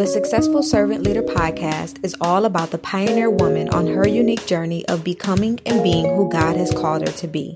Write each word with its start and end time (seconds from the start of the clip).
The 0.00 0.06
Successful 0.06 0.62
Servant 0.62 1.02
Leader 1.02 1.22
podcast 1.22 2.02
is 2.02 2.16
all 2.22 2.46
about 2.46 2.70
the 2.70 2.78
pioneer 2.78 3.28
woman 3.28 3.68
on 3.68 3.86
her 3.86 4.08
unique 4.08 4.46
journey 4.46 4.82
of 4.88 5.04
becoming 5.04 5.60
and 5.66 5.82
being 5.82 6.06
who 6.16 6.26
God 6.30 6.56
has 6.56 6.72
called 6.72 7.06
her 7.06 7.12
to 7.18 7.28
be. 7.28 7.54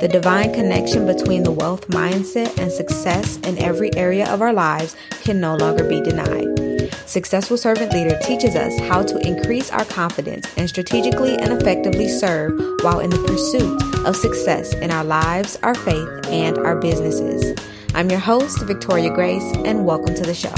The 0.00 0.08
divine 0.08 0.52
connection 0.52 1.06
between 1.06 1.44
the 1.44 1.52
wealth 1.52 1.86
mindset 1.86 2.58
and 2.58 2.72
success 2.72 3.36
in 3.44 3.56
every 3.58 3.94
area 3.94 4.28
of 4.32 4.42
our 4.42 4.52
lives 4.52 4.96
can 5.22 5.40
no 5.40 5.54
longer 5.54 5.88
be 5.88 6.00
denied. 6.00 6.90
Successful 7.06 7.56
Servant 7.56 7.92
Leader 7.92 8.18
teaches 8.20 8.56
us 8.56 8.76
how 8.88 9.04
to 9.04 9.24
increase 9.24 9.70
our 9.70 9.84
confidence 9.84 10.44
and 10.56 10.68
strategically 10.68 11.36
and 11.36 11.52
effectively 11.52 12.08
serve 12.08 12.50
while 12.82 12.98
in 12.98 13.10
the 13.10 13.24
pursuit 13.28 14.04
of 14.04 14.16
success 14.16 14.74
in 14.74 14.90
our 14.90 15.04
lives, 15.04 15.56
our 15.62 15.76
faith, 15.76 16.08
and 16.30 16.58
our 16.58 16.74
businesses. 16.80 17.56
I'm 17.94 18.10
your 18.10 18.18
host, 18.18 18.60
Victoria 18.62 19.14
Grace, 19.14 19.52
and 19.58 19.86
welcome 19.86 20.16
to 20.16 20.24
the 20.24 20.34
show. 20.34 20.52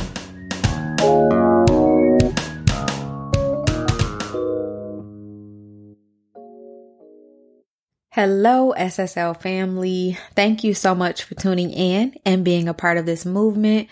Hello, 8.20 8.74
SSL 8.76 9.40
family. 9.40 10.18
Thank 10.34 10.64
you 10.64 10.74
so 10.74 10.92
much 10.92 11.22
for 11.22 11.36
tuning 11.36 11.70
in 11.70 12.16
and 12.26 12.44
being 12.44 12.66
a 12.66 12.74
part 12.74 12.98
of 12.98 13.06
this 13.06 13.24
movement. 13.24 13.86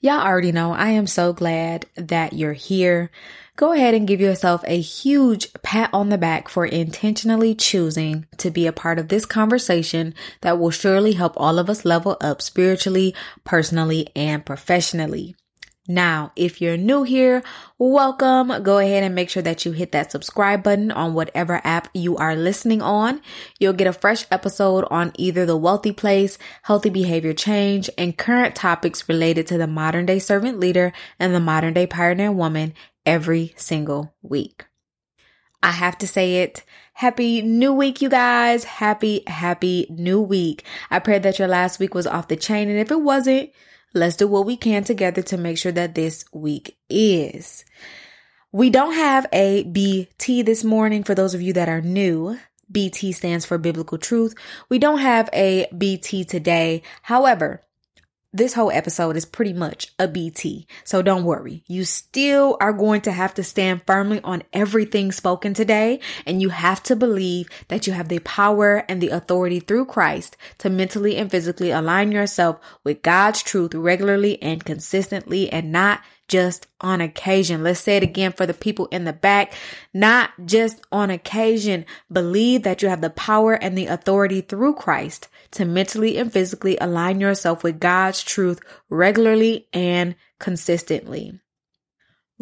Y'all 0.00 0.20
already 0.20 0.52
know 0.52 0.72
I 0.72 0.90
am 0.90 1.08
so 1.08 1.32
glad 1.32 1.86
that 1.96 2.32
you're 2.32 2.52
here. 2.52 3.10
Go 3.56 3.72
ahead 3.72 3.94
and 3.94 4.06
give 4.06 4.20
yourself 4.20 4.62
a 4.68 4.80
huge 4.80 5.52
pat 5.64 5.90
on 5.92 6.10
the 6.10 6.16
back 6.16 6.48
for 6.48 6.64
intentionally 6.64 7.56
choosing 7.56 8.26
to 8.36 8.52
be 8.52 8.68
a 8.68 8.72
part 8.72 9.00
of 9.00 9.08
this 9.08 9.26
conversation 9.26 10.14
that 10.42 10.60
will 10.60 10.70
surely 10.70 11.14
help 11.14 11.32
all 11.36 11.58
of 11.58 11.68
us 11.68 11.84
level 11.84 12.16
up 12.20 12.40
spiritually, 12.40 13.16
personally, 13.42 14.06
and 14.14 14.46
professionally. 14.46 15.34
Now, 15.88 16.30
if 16.36 16.60
you're 16.60 16.76
new 16.76 17.02
here, 17.02 17.42
welcome. 17.76 18.62
Go 18.62 18.78
ahead 18.78 19.02
and 19.02 19.16
make 19.16 19.28
sure 19.28 19.42
that 19.42 19.64
you 19.64 19.72
hit 19.72 19.90
that 19.90 20.12
subscribe 20.12 20.62
button 20.62 20.92
on 20.92 21.12
whatever 21.12 21.60
app 21.64 21.88
you 21.92 22.16
are 22.16 22.36
listening 22.36 22.80
on. 22.80 23.20
You'll 23.58 23.72
get 23.72 23.88
a 23.88 23.92
fresh 23.92 24.24
episode 24.30 24.84
on 24.92 25.12
either 25.18 25.44
the 25.44 25.56
wealthy 25.56 25.90
place, 25.90 26.38
healthy 26.62 26.88
behavior 26.88 27.32
change, 27.32 27.90
and 27.98 28.16
current 28.16 28.54
topics 28.54 29.08
related 29.08 29.48
to 29.48 29.58
the 29.58 29.66
modern 29.66 30.06
day 30.06 30.20
servant 30.20 30.60
leader 30.60 30.92
and 31.18 31.34
the 31.34 31.40
modern 31.40 31.74
day 31.74 31.88
pioneer 31.88 32.30
woman 32.30 32.74
every 33.04 33.52
single 33.56 34.14
week. 34.22 34.66
I 35.64 35.72
have 35.72 35.98
to 35.98 36.06
say 36.06 36.42
it. 36.42 36.62
Happy 36.94 37.42
new 37.42 37.72
week, 37.72 38.00
you 38.00 38.08
guys. 38.08 38.62
Happy, 38.62 39.24
happy 39.26 39.88
new 39.90 40.20
week. 40.20 40.64
I 40.92 41.00
pray 41.00 41.18
that 41.18 41.40
your 41.40 41.48
last 41.48 41.80
week 41.80 41.92
was 41.92 42.06
off 42.06 42.28
the 42.28 42.36
chain. 42.36 42.68
And 42.68 42.78
if 42.78 42.92
it 42.92 43.00
wasn't, 43.00 43.50
Let's 43.94 44.16
do 44.16 44.26
what 44.26 44.46
we 44.46 44.56
can 44.56 44.84
together 44.84 45.22
to 45.22 45.36
make 45.36 45.58
sure 45.58 45.72
that 45.72 45.94
this 45.94 46.24
week 46.32 46.76
is. 46.88 47.64
We 48.50 48.70
don't 48.70 48.94
have 48.94 49.26
a 49.32 49.64
BT 49.64 50.42
this 50.42 50.64
morning 50.64 51.04
for 51.04 51.14
those 51.14 51.34
of 51.34 51.42
you 51.42 51.52
that 51.54 51.68
are 51.68 51.80
new. 51.80 52.38
BT 52.70 53.12
stands 53.12 53.44
for 53.44 53.58
biblical 53.58 53.98
truth. 53.98 54.34
We 54.70 54.78
don't 54.78 54.98
have 54.98 55.28
a 55.32 55.68
BT 55.76 56.24
today. 56.24 56.82
However, 57.02 57.62
this 58.32 58.54
whole 58.54 58.70
episode 58.70 59.16
is 59.16 59.26
pretty 59.26 59.52
much 59.52 59.92
a 59.98 60.08
BT. 60.08 60.66
So 60.84 61.02
don't 61.02 61.24
worry. 61.24 61.62
You 61.66 61.84
still 61.84 62.56
are 62.60 62.72
going 62.72 63.02
to 63.02 63.12
have 63.12 63.34
to 63.34 63.44
stand 63.44 63.82
firmly 63.86 64.20
on 64.24 64.42
everything 64.52 65.12
spoken 65.12 65.52
today. 65.52 66.00
And 66.24 66.40
you 66.40 66.48
have 66.48 66.82
to 66.84 66.96
believe 66.96 67.48
that 67.68 67.86
you 67.86 67.92
have 67.92 68.08
the 68.08 68.20
power 68.20 68.84
and 68.88 69.00
the 69.00 69.10
authority 69.10 69.60
through 69.60 69.86
Christ 69.86 70.36
to 70.58 70.70
mentally 70.70 71.16
and 71.16 71.30
physically 71.30 71.70
align 71.70 72.10
yourself 72.10 72.58
with 72.84 73.02
God's 73.02 73.42
truth 73.42 73.74
regularly 73.74 74.40
and 74.42 74.64
consistently 74.64 75.52
and 75.52 75.70
not 75.70 76.00
just 76.32 76.66
on 76.80 77.02
occasion. 77.02 77.62
Let's 77.62 77.78
say 77.78 77.98
it 77.98 78.02
again 78.02 78.32
for 78.32 78.46
the 78.46 78.54
people 78.54 78.86
in 78.86 79.04
the 79.04 79.12
back. 79.12 79.52
Not 79.92 80.30
just 80.46 80.80
on 80.90 81.10
occasion. 81.10 81.84
Believe 82.10 82.62
that 82.62 82.80
you 82.80 82.88
have 82.88 83.02
the 83.02 83.10
power 83.10 83.52
and 83.52 83.76
the 83.76 83.86
authority 83.86 84.40
through 84.40 84.76
Christ 84.76 85.28
to 85.50 85.66
mentally 85.66 86.16
and 86.16 86.32
physically 86.32 86.78
align 86.80 87.20
yourself 87.20 87.62
with 87.62 87.80
God's 87.80 88.22
truth 88.22 88.60
regularly 88.88 89.68
and 89.74 90.14
consistently. 90.38 91.38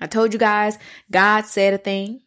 I 0.00 0.06
told 0.06 0.32
you 0.32 0.38
guys, 0.38 0.78
God 1.10 1.44
said 1.44 1.74
a 1.74 1.78
thing. 1.78 2.22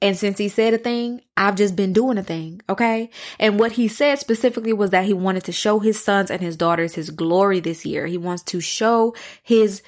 And 0.00 0.16
since 0.16 0.38
he 0.38 0.48
said 0.48 0.72
a 0.72 0.78
thing, 0.78 1.20
I've 1.36 1.56
just 1.56 1.76
been 1.76 1.92
doing 1.92 2.16
a 2.16 2.22
thing, 2.22 2.62
okay? 2.70 3.10
And 3.38 3.60
what 3.60 3.72
he 3.72 3.88
said 3.88 4.18
specifically 4.18 4.72
was 4.72 4.90
that 4.90 5.04
he 5.04 5.12
wanted 5.12 5.44
to 5.44 5.52
show 5.52 5.78
his 5.78 6.02
sons 6.02 6.30
and 6.30 6.40
his 6.40 6.56
daughters 6.56 6.94
his 6.94 7.10
glory 7.10 7.60
this 7.60 7.84
year. 7.84 8.06
He 8.06 8.16
wants 8.16 8.44
to 8.44 8.60
show 8.60 9.14
his 9.42 9.82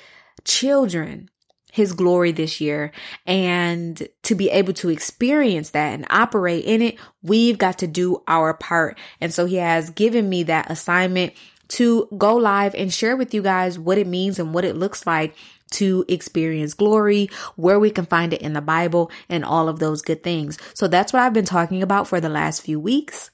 children 0.44 1.30
his 1.78 1.92
glory 1.92 2.32
this 2.32 2.60
year 2.60 2.90
and 3.24 4.08
to 4.24 4.34
be 4.34 4.50
able 4.50 4.72
to 4.74 4.90
experience 4.90 5.70
that 5.70 5.94
and 5.94 6.04
operate 6.10 6.64
in 6.64 6.82
it, 6.82 6.98
we've 7.22 7.56
got 7.56 7.78
to 7.78 7.86
do 7.86 8.20
our 8.26 8.52
part. 8.52 8.98
And 9.20 9.32
so 9.32 9.46
he 9.46 9.56
has 9.56 9.90
given 9.90 10.28
me 10.28 10.42
that 10.42 10.70
assignment 10.70 11.34
to 11.68 12.08
go 12.18 12.34
live 12.34 12.74
and 12.74 12.92
share 12.92 13.16
with 13.16 13.32
you 13.32 13.42
guys 13.42 13.78
what 13.78 13.96
it 13.96 14.08
means 14.08 14.40
and 14.40 14.52
what 14.52 14.64
it 14.64 14.76
looks 14.76 15.06
like 15.06 15.36
to 15.70 16.04
experience 16.08 16.74
glory, 16.74 17.30
where 17.54 17.78
we 17.78 17.90
can 17.90 18.06
find 18.06 18.32
it 18.32 18.42
in 18.42 18.54
the 18.54 18.60
Bible 18.60 19.10
and 19.28 19.44
all 19.44 19.68
of 19.68 19.78
those 19.78 20.02
good 20.02 20.24
things. 20.24 20.58
So 20.74 20.88
that's 20.88 21.12
what 21.12 21.22
I've 21.22 21.32
been 21.32 21.44
talking 21.44 21.82
about 21.82 22.08
for 22.08 22.20
the 22.20 22.28
last 22.28 22.62
few 22.62 22.80
weeks. 22.80 23.30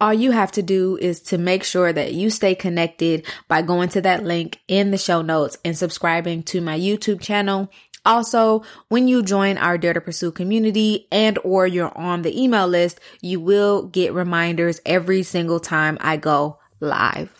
All 0.00 0.14
you 0.14 0.30
have 0.30 0.52
to 0.52 0.62
do 0.62 0.96
is 0.96 1.20
to 1.22 1.38
make 1.38 1.62
sure 1.62 1.92
that 1.92 2.14
you 2.14 2.30
stay 2.30 2.54
connected 2.54 3.26
by 3.48 3.62
going 3.62 3.90
to 3.90 4.00
that 4.00 4.24
link 4.24 4.60
in 4.66 4.90
the 4.90 4.98
show 4.98 5.20
notes 5.20 5.58
and 5.64 5.76
subscribing 5.76 6.42
to 6.44 6.60
my 6.60 6.78
YouTube 6.78 7.20
channel. 7.20 7.70
Also, 8.06 8.62
when 8.88 9.08
you 9.08 9.22
join 9.22 9.58
our 9.58 9.76
Dare 9.76 9.92
to 9.92 10.00
Pursue 10.00 10.32
community 10.32 11.06
and 11.12 11.38
or 11.44 11.66
you're 11.66 11.96
on 11.96 12.22
the 12.22 12.42
email 12.42 12.66
list, 12.66 12.98
you 13.20 13.40
will 13.40 13.82
get 13.82 14.14
reminders 14.14 14.80
every 14.86 15.22
single 15.22 15.60
time 15.60 15.98
I 16.00 16.16
go 16.16 16.58
live. 16.80 17.30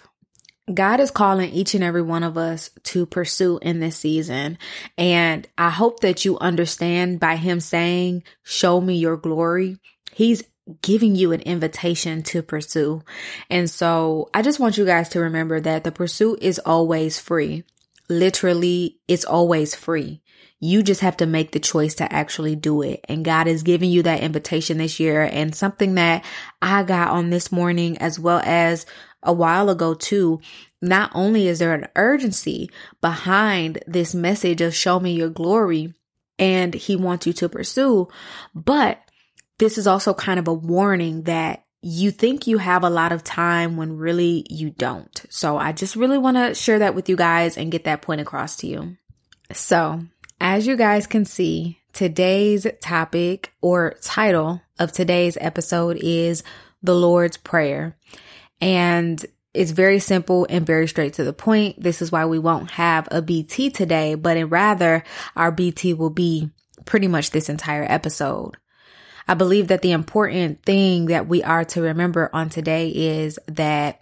God 0.72 1.00
is 1.00 1.10
calling 1.10 1.50
each 1.50 1.74
and 1.74 1.82
every 1.82 2.02
one 2.02 2.22
of 2.22 2.36
us 2.36 2.70
to 2.84 3.06
pursue 3.06 3.58
in 3.62 3.80
this 3.80 3.96
season. 3.96 4.58
And 4.98 5.48
I 5.58 5.70
hope 5.70 6.00
that 6.00 6.24
you 6.24 6.38
understand 6.38 7.18
by 7.18 7.36
him 7.36 7.58
saying, 7.60 8.22
show 8.42 8.80
me 8.80 8.96
your 8.96 9.16
glory. 9.16 9.78
He's 10.12 10.42
giving 10.82 11.14
you 11.14 11.32
an 11.32 11.40
invitation 11.40 12.22
to 12.24 12.42
pursue. 12.42 13.02
And 13.48 13.70
so 13.70 14.28
I 14.34 14.42
just 14.42 14.60
want 14.60 14.78
you 14.78 14.84
guys 14.84 15.08
to 15.10 15.20
remember 15.20 15.60
that 15.60 15.84
the 15.84 15.92
pursuit 15.92 16.40
is 16.42 16.58
always 16.60 17.18
free. 17.18 17.64
Literally, 18.08 18.98
it's 19.08 19.24
always 19.24 19.74
free. 19.74 20.22
You 20.58 20.82
just 20.82 21.00
have 21.00 21.16
to 21.18 21.26
make 21.26 21.52
the 21.52 21.60
choice 21.60 21.94
to 21.96 22.12
actually 22.12 22.54
do 22.54 22.82
it. 22.82 23.04
And 23.08 23.24
God 23.24 23.46
is 23.46 23.62
giving 23.62 23.90
you 23.90 24.02
that 24.02 24.20
invitation 24.20 24.78
this 24.78 25.00
year. 25.00 25.22
And 25.22 25.54
something 25.54 25.94
that 25.94 26.24
I 26.60 26.82
got 26.82 27.08
on 27.08 27.30
this 27.30 27.50
morning 27.50 27.96
as 27.98 28.18
well 28.18 28.42
as 28.44 28.84
a 29.22 29.32
while 29.32 29.70
ago 29.70 29.94
too. 29.94 30.40
Not 30.82 31.10
only 31.14 31.46
is 31.46 31.58
there 31.58 31.74
an 31.74 31.88
urgency 31.96 32.70
behind 33.00 33.82
this 33.86 34.14
message 34.14 34.60
of 34.60 34.74
show 34.74 34.98
me 34.98 35.12
your 35.12 35.28
glory 35.28 35.94
and 36.38 36.72
he 36.72 36.96
wants 36.96 37.26
you 37.26 37.32
to 37.34 37.48
pursue, 37.48 38.08
but 38.54 38.98
this 39.60 39.76
is 39.76 39.86
also 39.86 40.14
kind 40.14 40.40
of 40.40 40.48
a 40.48 40.54
warning 40.54 41.22
that 41.24 41.64
you 41.82 42.10
think 42.10 42.46
you 42.46 42.58
have 42.58 42.82
a 42.82 42.90
lot 42.90 43.12
of 43.12 43.22
time 43.22 43.76
when 43.76 43.98
really 43.98 44.44
you 44.48 44.70
don't. 44.70 45.24
So 45.28 45.58
I 45.58 45.72
just 45.72 45.96
really 45.96 46.18
want 46.18 46.38
to 46.38 46.54
share 46.54 46.78
that 46.80 46.94
with 46.94 47.08
you 47.08 47.16
guys 47.16 47.56
and 47.56 47.70
get 47.70 47.84
that 47.84 48.02
point 48.02 48.22
across 48.22 48.56
to 48.56 48.66
you. 48.66 48.96
So 49.52 50.00
as 50.40 50.66
you 50.66 50.76
guys 50.76 51.06
can 51.06 51.26
see, 51.26 51.78
today's 51.92 52.66
topic 52.80 53.52
or 53.60 53.96
title 54.02 54.62
of 54.78 54.92
today's 54.92 55.36
episode 55.40 55.98
is 56.00 56.42
the 56.82 56.94
Lord's 56.94 57.36
Prayer. 57.36 57.98
And 58.62 59.24
it's 59.52 59.72
very 59.72 59.98
simple 59.98 60.46
and 60.48 60.64
very 60.64 60.88
straight 60.88 61.14
to 61.14 61.24
the 61.24 61.32
point. 61.34 61.82
This 61.82 62.00
is 62.00 62.10
why 62.10 62.24
we 62.24 62.38
won't 62.38 62.70
have 62.72 63.08
a 63.10 63.20
BT 63.20 63.70
today, 63.70 64.14
but 64.14 64.38
rather 64.48 65.02
our 65.36 65.52
BT 65.52 65.92
will 65.92 66.10
be 66.10 66.50
pretty 66.86 67.08
much 67.08 67.30
this 67.30 67.50
entire 67.50 67.84
episode. 67.86 68.56
I 69.30 69.34
believe 69.34 69.68
that 69.68 69.82
the 69.82 69.92
important 69.92 70.64
thing 70.64 71.06
that 71.06 71.28
we 71.28 71.40
are 71.44 71.64
to 71.66 71.82
remember 71.82 72.30
on 72.32 72.48
today 72.48 72.88
is 72.88 73.38
that 73.46 74.00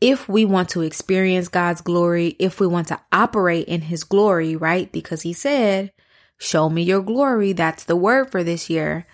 if 0.00 0.26
we 0.26 0.46
want 0.46 0.70
to 0.70 0.80
experience 0.80 1.48
God's 1.48 1.82
glory, 1.82 2.28
if 2.38 2.60
we 2.60 2.66
want 2.66 2.88
to 2.88 2.98
operate 3.12 3.68
in 3.68 3.82
his 3.82 4.04
glory, 4.04 4.56
right? 4.56 4.90
Because 4.90 5.20
he 5.20 5.34
said, 5.34 5.92
show 6.38 6.70
me 6.70 6.82
your 6.82 7.02
glory. 7.02 7.52
That's 7.52 7.84
the 7.84 7.94
word 7.94 8.30
for 8.30 8.42
this 8.42 8.70
year. 8.70 9.06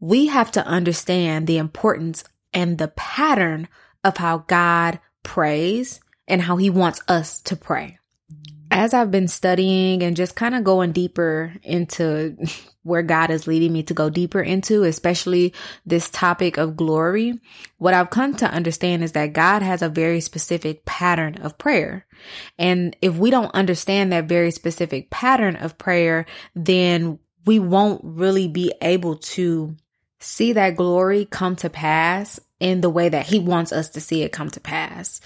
We 0.00 0.28
have 0.28 0.50
to 0.52 0.66
understand 0.66 1.46
the 1.46 1.58
importance 1.58 2.24
and 2.54 2.78
the 2.78 2.88
pattern 2.88 3.68
of 4.02 4.16
how 4.16 4.38
God 4.38 4.98
prays 5.22 6.00
and 6.26 6.40
how 6.40 6.56
he 6.56 6.70
wants 6.70 7.02
us 7.06 7.42
to 7.42 7.54
pray. 7.54 7.98
As 8.76 8.92
I've 8.92 9.10
been 9.10 9.26
studying 9.26 10.02
and 10.02 10.14
just 10.14 10.36
kind 10.36 10.54
of 10.54 10.62
going 10.62 10.92
deeper 10.92 11.54
into 11.62 12.36
where 12.82 13.00
God 13.00 13.30
is 13.30 13.46
leading 13.46 13.72
me 13.72 13.82
to 13.84 13.94
go 13.94 14.10
deeper 14.10 14.42
into, 14.42 14.82
especially 14.84 15.54
this 15.86 16.10
topic 16.10 16.58
of 16.58 16.76
glory, 16.76 17.40
what 17.78 17.94
I've 17.94 18.10
come 18.10 18.34
to 18.36 18.50
understand 18.50 19.02
is 19.02 19.12
that 19.12 19.32
God 19.32 19.62
has 19.62 19.80
a 19.80 19.88
very 19.88 20.20
specific 20.20 20.84
pattern 20.84 21.36
of 21.36 21.56
prayer. 21.56 22.04
And 22.58 22.94
if 23.00 23.16
we 23.16 23.30
don't 23.30 23.54
understand 23.54 24.12
that 24.12 24.28
very 24.28 24.50
specific 24.50 25.08
pattern 25.08 25.56
of 25.56 25.78
prayer, 25.78 26.26
then 26.54 27.18
we 27.46 27.58
won't 27.58 28.02
really 28.04 28.46
be 28.46 28.74
able 28.82 29.16
to 29.16 29.74
see 30.20 30.52
that 30.52 30.76
glory 30.76 31.24
come 31.24 31.56
to 31.56 31.70
pass 31.70 32.38
in 32.60 32.82
the 32.82 32.90
way 32.90 33.08
that 33.08 33.24
he 33.24 33.38
wants 33.38 33.72
us 33.72 33.88
to 33.88 34.02
see 34.02 34.22
it 34.22 34.32
come 34.32 34.50
to 34.50 34.60
pass. 34.60 35.22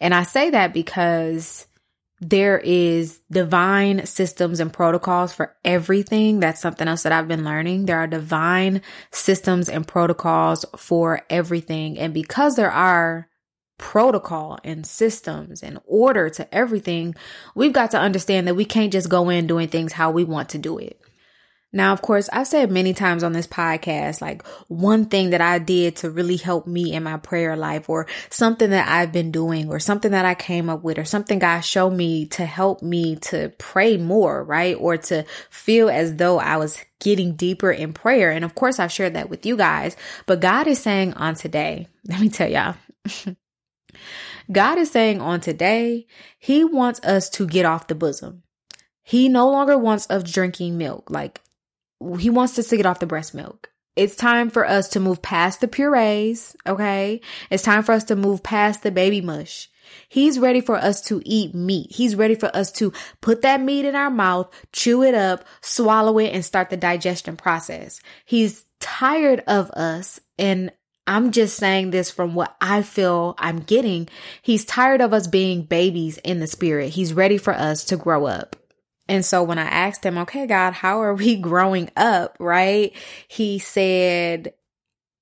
And 0.00 0.14
I 0.14 0.22
say 0.22 0.48
that 0.48 0.72
because 0.72 1.66
there 2.20 2.58
is 2.58 3.20
divine 3.30 4.06
systems 4.06 4.60
and 4.60 4.72
protocols 4.72 5.32
for 5.32 5.54
everything. 5.64 6.40
That's 6.40 6.60
something 6.60 6.86
else 6.86 7.02
that 7.02 7.12
I've 7.12 7.28
been 7.28 7.44
learning. 7.44 7.86
There 7.86 7.98
are 7.98 8.06
divine 8.06 8.82
systems 9.10 9.68
and 9.68 9.86
protocols 9.86 10.64
for 10.76 11.22
everything. 11.28 11.98
And 11.98 12.14
because 12.14 12.56
there 12.56 12.70
are 12.70 13.28
protocol 13.78 14.58
and 14.62 14.86
systems 14.86 15.62
and 15.62 15.80
order 15.86 16.30
to 16.30 16.54
everything, 16.54 17.14
we've 17.54 17.72
got 17.72 17.90
to 17.90 17.98
understand 17.98 18.46
that 18.46 18.54
we 18.54 18.64
can't 18.64 18.92
just 18.92 19.08
go 19.08 19.28
in 19.28 19.46
doing 19.46 19.68
things 19.68 19.92
how 19.92 20.10
we 20.10 20.24
want 20.24 20.48
to 20.50 20.58
do 20.58 20.78
it. 20.78 21.00
Now, 21.74 21.92
of 21.92 22.02
course, 22.02 22.30
I've 22.32 22.46
said 22.46 22.70
many 22.70 22.94
times 22.94 23.24
on 23.24 23.32
this 23.32 23.48
podcast, 23.48 24.20
like 24.20 24.46
one 24.68 25.06
thing 25.06 25.30
that 25.30 25.40
I 25.40 25.58
did 25.58 25.96
to 25.96 26.10
really 26.10 26.36
help 26.36 26.68
me 26.68 26.92
in 26.92 27.02
my 27.02 27.16
prayer 27.16 27.56
life 27.56 27.90
or 27.90 28.06
something 28.30 28.70
that 28.70 28.88
I've 28.88 29.10
been 29.10 29.32
doing 29.32 29.68
or 29.68 29.80
something 29.80 30.12
that 30.12 30.24
I 30.24 30.36
came 30.36 30.70
up 30.70 30.84
with 30.84 31.00
or 31.00 31.04
something 31.04 31.40
God 31.40 31.62
showed 31.62 31.90
me 31.90 32.26
to 32.26 32.46
help 32.46 32.80
me 32.80 33.16
to 33.16 33.52
pray 33.58 33.96
more, 33.96 34.44
right? 34.44 34.76
Or 34.78 34.96
to 34.98 35.24
feel 35.50 35.90
as 35.90 36.14
though 36.14 36.38
I 36.38 36.58
was 36.58 36.78
getting 37.00 37.34
deeper 37.34 37.72
in 37.72 37.92
prayer. 37.92 38.30
And 38.30 38.44
of 38.44 38.54
course, 38.54 38.78
I've 38.78 38.92
shared 38.92 39.14
that 39.14 39.28
with 39.28 39.44
you 39.44 39.56
guys, 39.56 39.96
but 40.26 40.38
God 40.38 40.68
is 40.68 40.80
saying 40.80 41.14
on 41.14 41.34
today, 41.34 41.88
let 42.06 42.20
me 42.20 42.28
tell 42.28 42.48
y'all. 42.48 42.76
God 44.52 44.78
is 44.78 44.92
saying 44.92 45.20
on 45.20 45.40
today, 45.40 46.06
He 46.38 46.62
wants 46.62 47.00
us 47.00 47.28
to 47.30 47.48
get 47.48 47.64
off 47.64 47.88
the 47.88 47.96
bosom. 47.96 48.44
He 49.02 49.28
no 49.28 49.50
longer 49.50 49.76
wants 49.76 50.08
us 50.08 50.30
drinking 50.30 50.78
milk. 50.78 51.10
Like 51.10 51.40
he 52.18 52.30
wants 52.30 52.58
us 52.58 52.68
to 52.68 52.76
get 52.76 52.86
off 52.86 53.00
the 53.00 53.06
breast 53.06 53.34
milk. 53.34 53.70
It's 53.96 54.16
time 54.16 54.50
for 54.50 54.66
us 54.66 54.88
to 54.90 55.00
move 55.00 55.22
past 55.22 55.60
the 55.60 55.68
purees, 55.68 56.56
okay? 56.66 57.20
It's 57.50 57.62
time 57.62 57.84
for 57.84 57.92
us 57.92 58.04
to 58.04 58.16
move 58.16 58.42
past 58.42 58.82
the 58.82 58.90
baby 58.90 59.20
mush. 59.20 59.68
He's 60.08 60.38
ready 60.38 60.60
for 60.60 60.76
us 60.76 61.00
to 61.02 61.22
eat 61.24 61.54
meat. 61.54 61.92
He's 61.92 62.16
ready 62.16 62.34
for 62.34 62.54
us 62.56 62.72
to 62.72 62.92
put 63.20 63.42
that 63.42 63.60
meat 63.60 63.84
in 63.84 63.94
our 63.94 64.10
mouth, 64.10 64.52
chew 64.72 65.02
it 65.02 65.14
up, 65.14 65.44
swallow 65.60 66.18
it, 66.18 66.32
and 66.32 66.44
start 66.44 66.70
the 66.70 66.76
digestion 66.76 67.36
process. 67.36 68.00
He's 68.24 68.64
tired 68.80 69.40
of 69.46 69.70
us 69.70 70.20
and 70.38 70.72
I'm 71.06 71.32
just 71.32 71.56
saying 71.58 71.90
this 71.90 72.10
from 72.10 72.34
what 72.34 72.56
I 72.60 72.82
feel 72.82 73.34
I'm 73.38 73.60
getting. 73.60 74.08
He's 74.40 74.64
tired 74.64 75.02
of 75.02 75.12
us 75.12 75.26
being 75.26 75.62
babies 75.62 76.18
in 76.18 76.40
the 76.40 76.46
spirit. 76.46 76.90
He's 76.90 77.12
ready 77.12 77.36
for 77.36 77.52
us 77.52 77.84
to 77.86 77.96
grow 77.96 78.26
up. 78.26 78.56
And 79.08 79.24
so 79.24 79.42
when 79.42 79.58
I 79.58 79.64
asked 79.64 80.04
him, 80.04 80.18
okay, 80.18 80.46
God, 80.46 80.72
how 80.72 81.02
are 81.02 81.14
we 81.14 81.36
growing 81.40 81.90
up? 81.96 82.36
Right. 82.38 82.94
He 83.28 83.58
said, 83.58 84.54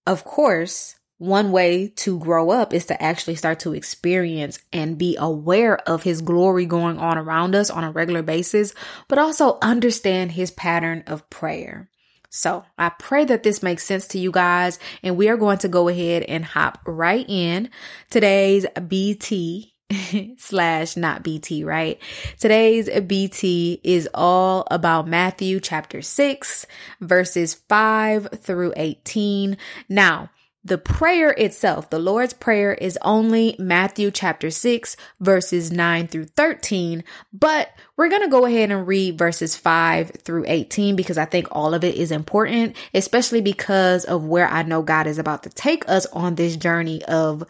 of 0.07 0.25
course, 0.25 0.97
one 1.19 1.53
way 1.53 1.87
to 1.89 2.19
grow 2.19 2.51
up 2.51 2.75
is 2.75 2.87
to 2.87 3.01
actually 3.01 3.37
start 3.37 3.61
to 3.61 3.75
experience 3.75 4.59
and 4.73 4.99
be 4.99 5.17
aware 5.17 5.79
of 5.89 6.03
his 6.03 6.21
glory 6.21 6.67
going 6.67 6.99
on 6.99 7.17
around 7.17 7.55
us 7.55 7.71
on 7.71 7.85
a 7.85 7.93
regular 7.93 8.23
basis, 8.23 8.75
but 9.07 9.19
also 9.19 9.59
understand 9.63 10.33
his 10.33 10.51
pattern 10.51 11.05
of 11.07 11.29
prayer. 11.31 11.89
So 12.29 12.65
I 12.79 12.89
pray 12.89 13.27
that 13.27 13.43
this 13.43 13.63
makes 13.63 13.85
sense 13.85 14.09
to 14.09 14.19
you 14.19 14.33
guys. 14.33 14.79
And 15.03 15.17
we 15.17 15.29
are 15.29 15.37
going 15.37 15.59
to 15.59 15.69
go 15.69 15.89
ahead 15.89 16.23
and 16.23 16.45
hop 16.45 16.81
right 16.87 17.27
in 17.29 17.69
today's 18.11 18.67
BT 18.89 19.72
slash 20.39 20.97
not 20.97 21.23
BT, 21.23 21.65
right? 21.65 22.01
Today's 22.39 22.89
BT 23.01 23.81
is 23.83 24.09
all 24.15 24.67
about 24.71 25.09
Matthew 25.09 25.61
chapter 25.61 26.03
6, 26.03 26.67
verses 27.01 27.55
5 27.55 28.29
through 28.41 28.73
18. 28.77 29.57
Now, 29.89 30.31
the 30.65 30.79
prayer 30.79 31.31
itself, 31.31 31.91
the 31.91 31.99
Lord's 31.99 32.35
Prayer 32.35 32.73
is 32.73 32.97
only 33.03 33.57
Matthew 33.59 34.13
chapter 34.13 34.49
6, 34.49 34.97
verses 35.19 35.73
9 35.73 36.07
through 36.07 36.27
13, 36.27 37.03
but 37.33 37.71
we're 37.97 38.09
going 38.09 38.23
to 38.23 38.29
go 38.29 38.47
ahead 38.47 38.71
and 38.71 38.87
read 38.87 39.19
verses 39.19 39.57
5 39.57 40.13
through 40.21 40.45
18 40.47 40.95
because 40.95 41.19
I 41.19 41.25
think 41.25 41.49
all 41.51 41.75
of 41.75 41.83
it 41.83 41.97
is 41.97 42.13
important, 42.13 42.77
especially 42.95 43.41
because 43.41 44.05
of 44.05 44.25
where 44.25 44.47
I 44.47 44.63
know 44.63 44.83
God 44.83 45.09
is 45.09 45.19
about 45.19 45.43
to 45.43 45.51
take 45.51 45.89
us 45.89 46.07
on 46.07 46.37
this 46.37 46.57
journey 46.57 47.03
of 47.07 47.43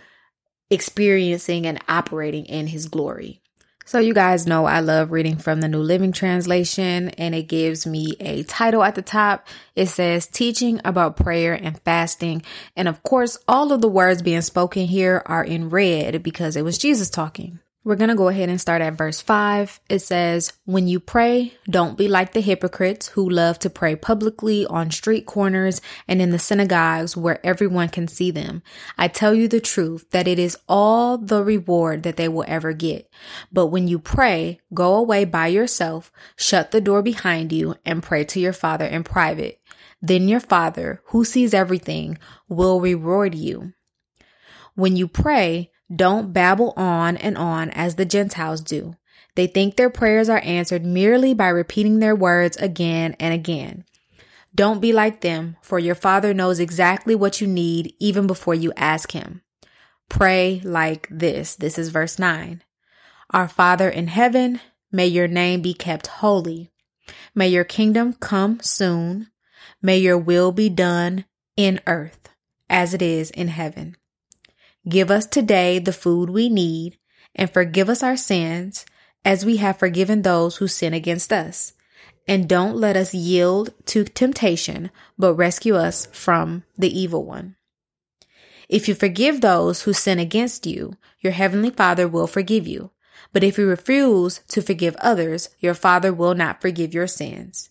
experiencing 0.73 1.67
and 1.67 1.79
operating 1.89 2.47
in 2.47 2.67
his 2.67 2.89
glory. 2.89 3.43
So, 3.85 3.99
you 3.99 4.15
guys 4.15 4.47
know 4.47 4.65
I 4.65 4.81
love 4.81 5.11
reading 5.11 5.37
from 5.37 5.61
the 5.61 5.69
New 5.69 5.83
Living 5.83 6.13
Translation, 6.13 7.11
and 7.11 7.35
it 7.35 7.49
gives 7.49 7.87
me 7.87 8.15
a 8.21 8.45
title 8.45 8.83
at 8.83 8.95
the 8.95 9.03
top. 9.03 9.47
It 9.75 9.87
says 9.87 10.27
Teaching 10.27 10.81
about 10.85 11.17
Prayer 11.17 11.53
and 11.53 11.79
Fasting. 11.81 12.43
And 12.77 12.87
of 12.89 13.03
course, 13.03 13.37
all 13.49 13.73
of 13.73 13.81
the 13.81 13.89
words 13.89 14.23
being 14.23 14.41
spoken 14.41 14.87
here 14.87 15.23
are 15.27 15.45
in 15.45 15.69
red 15.69 16.23
because 16.23 16.57
it 16.57 16.65
was 16.65 16.79
Jesus 16.79 17.11
talking. 17.11 17.59
We're 17.85 17.97
going 17.97 18.11
to 18.11 18.15
go 18.15 18.29
ahead 18.29 18.49
and 18.49 18.61
start 18.61 18.81
at 18.81 18.93
verse 18.93 19.21
5. 19.21 19.81
It 19.89 19.99
says, 19.99 20.53
When 20.67 20.87
you 20.87 21.01
pray, 21.01 21.55
don't 21.69 21.99
be 21.99 22.07
like 22.07 22.33
the 22.33 22.41
hypocrites 22.41 23.09
who 23.09 23.29
love 23.29 23.59
to 23.59 23.71
pray 23.71 23.97
publicly 23.97 24.65
on 24.67 24.93
street 24.93 25.27
corners 25.27 25.81
and 26.07 26.23
in 26.23 26.31
the 26.31 26.39
synagogues 26.39 27.17
where 27.17 27.45
everyone 27.45 27.89
can 27.89 28.07
see 28.07 28.31
them. 28.31 28.63
I 28.97 29.09
tell 29.09 29.35
you 29.35 29.49
the 29.49 29.59
truth 29.59 30.09
that 30.11 30.29
it 30.29 30.39
is 30.39 30.57
all 30.69 31.19
the 31.19 31.43
reward 31.43 32.05
that 32.05 32.17
they 32.17 32.29
will 32.29 32.45
ever 32.47 32.73
get. 32.73 33.11
But 33.51 33.67
when 33.67 33.89
you 33.89 33.99
pray, 33.99 34.61
go 34.73 34.95
away 34.95 35.25
by 35.25 35.49
yourself, 35.49 36.13
shut 36.37 36.71
the 36.71 36.81
door 36.81 37.03
behind 37.03 37.51
you, 37.51 37.75
and 37.85 38.01
pray 38.01 38.23
to 38.27 38.39
your 38.39 38.53
Father 38.53 38.85
in 38.85 39.03
private. 39.03 39.61
Then 40.01 40.29
your 40.29 40.39
Father, 40.39 41.03
who 41.07 41.25
sees 41.25 41.53
everything, 41.53 42.17
will 42.49 42.81
reward 42.81 43.35
you. 43.35 43.73
When 44.77 44.95
you 44.95 45.09
pray, 45.09 45.72
don't 45.95 46.33
babble 46.33 46.73
on 46.77 47.17
and 47.17 47.37
on 47.37 47.71
as 47.71 47.97
the 47.97 48.05
Gentiles 48.05 48.61
do. 48.61 48.97
They 49.35 49.47
think 49.47 49.77
their 49.77 49.91
prayers 49.91 50.29
are 50.29 50.43
answered 50.45 50.85
merely 50.85 51.35
by 51.35 51.49
repeating 51.49 51.99
their 51.99 52.15
words 52.15 52.57
again 52.59 53.17
and 53.19 53.33
again. 53.33 53.85
Don't 54.55 54.81
be 54.81 54.93
like 54.93 55.23
them, 55.23 55.57
for 55.63 55.79
your 55.79 55.95
Father 55.95 56.35
knows 56.35 56.61
exactly 56.61 57.15
what 57.15 57.41
you 57.41 57.47
need 57.47 57.95
even 57.99 58.27
before 58.27 58.55
you 58.55 58.73
ask 58.77 59.13
Him. 59.13 59.41
Pray 60.11 60.61
like 60.63 61.09
this. 61.11 61.57
This 61.57 61.79
is 61.79 61.89
verse 61.89 62.19
9. 62.19 62.63
Our 63.31 63.49
Father 63.49 63.89
in 63.89 64.09
heaven, 64.09 64.61
may 64.91 65.07
your 65.07 65.27
name 65.27 65.63
be 65.63 65.73
kept 65.73 66.07
holy. 66.09 66.71
May 67.35 67.49
your 67.49 67.65
kingdom 67.65 68.13
come 68.13 68.61
soon. 68.61 69.29
May 69.81 69.99
your 69.99 70.19
will 70.19 70.53
be 70.53 70.69
done 70.69 71.25
in 71.57 71.81
earth 71.87 72.29
as 72.69 72.93
it 72.93 73.01
is 73.01 73.31
in 73.31 73.49
heaven. 73.49 73.97
Give 74.89 75.11
us 75.11 75.27
today 75.27 75.79
the 75.79 75.93
food 75.93 76.29
we 76.31 76.49
need 76.49 76.99
and 77.35 77.51
forgive 77.51 77.89
us 77.89 78.03
our 78.03 78.17
sins 78.17 78.85
as 79.25 79.47
we 79.47 79.59
have 79.59 79.79
forgiven 79.79 80.23
those 80.23 80.57
who 80.57 80.67
sin 80.67 80.93
against 80.93 81.33
us. 81.33 81.73
And 82.27 82.49
don't 82.49 82.77
let 82.77 82.97
us 82.97 83.15
yield 83.15 83.73
to 83.87 84.05
temptation, 84.05 84.91
but 85.19 85.35
rescue 85.35 85.77
us 85.77 86.07
from 86.07 86.65
the 86.77 86.99
evil 86.99 87.25
one. 87.25 87.57
If 88.69 88.89
you 88.89 88.95
forgive 88.95 89.41
those 89.41 89.83
who 89.83 89.93
sin 89.93 90.19
against 90.19 90.67
you, 90.67 90.97
your 91.21 91.33
heavenly 91.33 91.71
Father 91.71 92.09
will 92.09 92.27
forgive 92.27 92.67
you. 92.67 92.91
But 93.33 93.45
if 93.45 93.59
you 93.59 93.69
refuse 93.69 94.41
to 94.49 94.63
forgive 94.63 94.97
others, 94.97 95.51
your 95.61 95.75
Father 95.75 96.13
will 96.13 96.35
not 96.35 96.61
forgive 96.61 96.93
your 96.93 97.07
sins. 97.07 97.71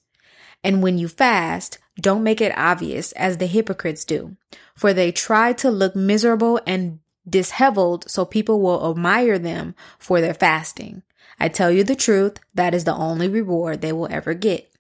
And 0.64 0.82
when 0.82 0.98
you 0.98 1.08
fast, 1.08 1.78
don't 2.00 2.24
make 2.24 2.40
it 2.40 2.58
obvious 2.58 3.12
as 3.14 3.38
the 3.38 3.48
hypocrites 3.48 4.06
do, 4.06 4.38
for 4.76 4.94
they 4.94 5.12
try 5.12 5.54
to 5.54 5.70
look 5.70 5.96
miserable 5.96 6.60
and 6.66 7.00
disheveled 7.28 8.10
so 8.10 8.26
people 8.26 8.62
will 8.62 8.92
admire 8.92 9.40
them 9.40 9.76
for 10.00 10.22
their 10.22 10.34
fasting. 10.34 11.04
I 11.40 11.48
tell 11.48 11.72
you 11.72 11.84
the 11.84 11.96
truth, 11.96 12.38
that 12.54 12.74
is 12.74 12.84
the 12.84 12.94
only 12.94 13.28
reward 13.28 13.82
they 13.82 13.92
will 13.92 14.08
ever 14.12 14.34
get. 14.34 14.72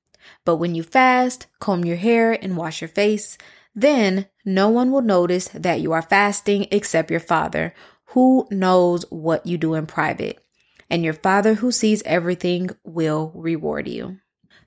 But 0.45 0.57
when 0.57 0.75
you 0.75 0.83
fast, 0.83 1.47
comb 1.59 1.85
your 1.85 1.97
hair 1.97 2.31
and 2.31 2.57
wash 2.57 2.81
your 2.81 2.87
face, 2.87 3.37
then 3.73 4.27
no 4.43 4.69
one 4.69 4.91
will 4.91 5.01
notice 5.01 5.47
that 5.49 5.81
you 5.81 5.91
are 5.91 6.01
fasting 6.01 6.67
except 6.71 7.11
your 7.11 7.19
Father, 7.19 7.73
who 8.07 8.47
knows 8.51 9.05
what 9.09 9.45
you 9.45 9.57
do 9.57 9.73
in 9.73 9.85
private. 9.85 10.43
And 10.89 11.03
your 11.03 11.13
Father 11.13 11.55
who 11.55 11.71
sees 11.71 12.03
everything 12.03 12.69
will 12.83 13.31
reward 13.33 13.87
you. 13.87 14.17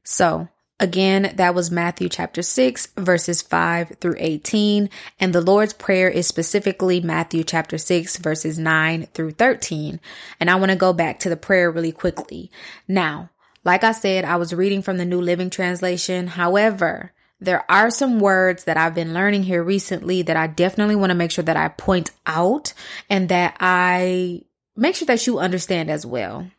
So, 0.03 0.49
Again, 0.81 1.33
that 1.37 1.55
was 1.55 1.71
Matthew 1.71 2.09
chapter 2.09 2.43
6, 2.43 2.89
verses 2.97 3.43
5 3.43 3.97
through 4.01 4.17
18. 4.19 4.91
And 5.21 5.33
the 5.33 5.41
Lord's 5.41 5.73
Prayer 5.73 6.09
is 6.09 6.27
specifically 6.27 7.01
Matthew 7.01 7.45
chapter 7.45 7.79
6, 7.79 8.17
verses 8.17 8.59
9 8.59 9.07
through 9.15 9.33
13. 9.33 10.01
And 10.41 10.51
I 10.51 10.57
want 10.57 10.73
to 10.73 10.77
go 10.77 10.93
back 10.93 11.21
to 11.21 11.29
the 11.29 11.37
prayer 11.37 11.71
really 11.71 11.93
quickly. 11.93 12.51
Now, 12.89 13.31
like 13.65 13.85
I 13.85 13.93
said, 13.93 14.25
I 14.25 14.37
was 14.37 14.53
reading 14.53 14.83
from 14.83 14.99
the 14.99 15.05
New 15.05 15.21
Living 15.21 15.49
Translation. 15.49 16.27
However, 16.27 17.13
there 17.41 17.65
are 17.71 17.91
some 17.91 18.19
words 18.19 18.65
that 18.65 18.77
I've 18.77 18.95
been 18.95 19.15
learning 19.15 19.45
here 19.45 19.63
recently 19.63 20.23
that 20.23 20.37
I 20.37 20.49
definitely 20.49 20.97
want 20.97 21.11
to 21.11 21.17
make 21.17 21.31
sure 21.31 21.45
that 21.45 21.57
I 21.57 21.69
point 21.69 22.11
out 22.27 22.75
and 23.09 23.29
that 23.29 23.57
I 23.61 24.43
make 24.77 24.97
sure 24.97 25.07
that 25.07 25.27
you 25.27 25.39
understand 25.39 25.91
as 25.91 26.05
well. 26.05 26.51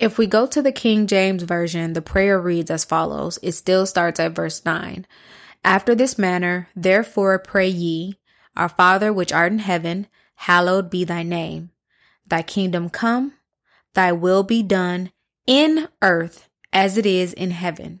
If 0.00 0.16
we 0.16 0.26
go 0.26 0.46
to 0.46 0.62
the 0.62 0.72
King 0.72 1.06
James 1.06 1.42
Version, 1.42 1.92
the 1.92 2.00
prayer 2.00 2.40
reads 2.40 2.70
as 2.70 2.86
follows. 2.86 3.38
It 3.42 3.52
still 3.52 3.84
starts 3.84 4.18
at 4.18 4.34
verse 4.34 4.64
9. 4.64 5.06
After 5.62 5.94
this 5.94 6.16
manner, 6.16 6.70
therefore 6.74 7.38
pray 7.38 7.68
ye, 7.68 8.16
Our 8.56 8.70
Father 8.70 9.12
which 9.12 9.30
art 9.30 9.52
in 9.52 9.58
heaven, 9.58 10.06
hallowed 10.36 10.88
be 10.88 11.04
thy 11.04 11.22
name. 11.22 11.68
Thy 12.26 12.40
kingdom 12.40 12.88
come, 12.88 13.34
thy 13.92 14.10
will 14.10 14.42
be 14.42 14.62
done 14.62 15.12
in 15.46 15.86
earth 16.00 16.48
as 16.72 16.96
it 16.96 17.04
is 17.04 17.34
in 17.34 17.50
heaven. 17.50 18.00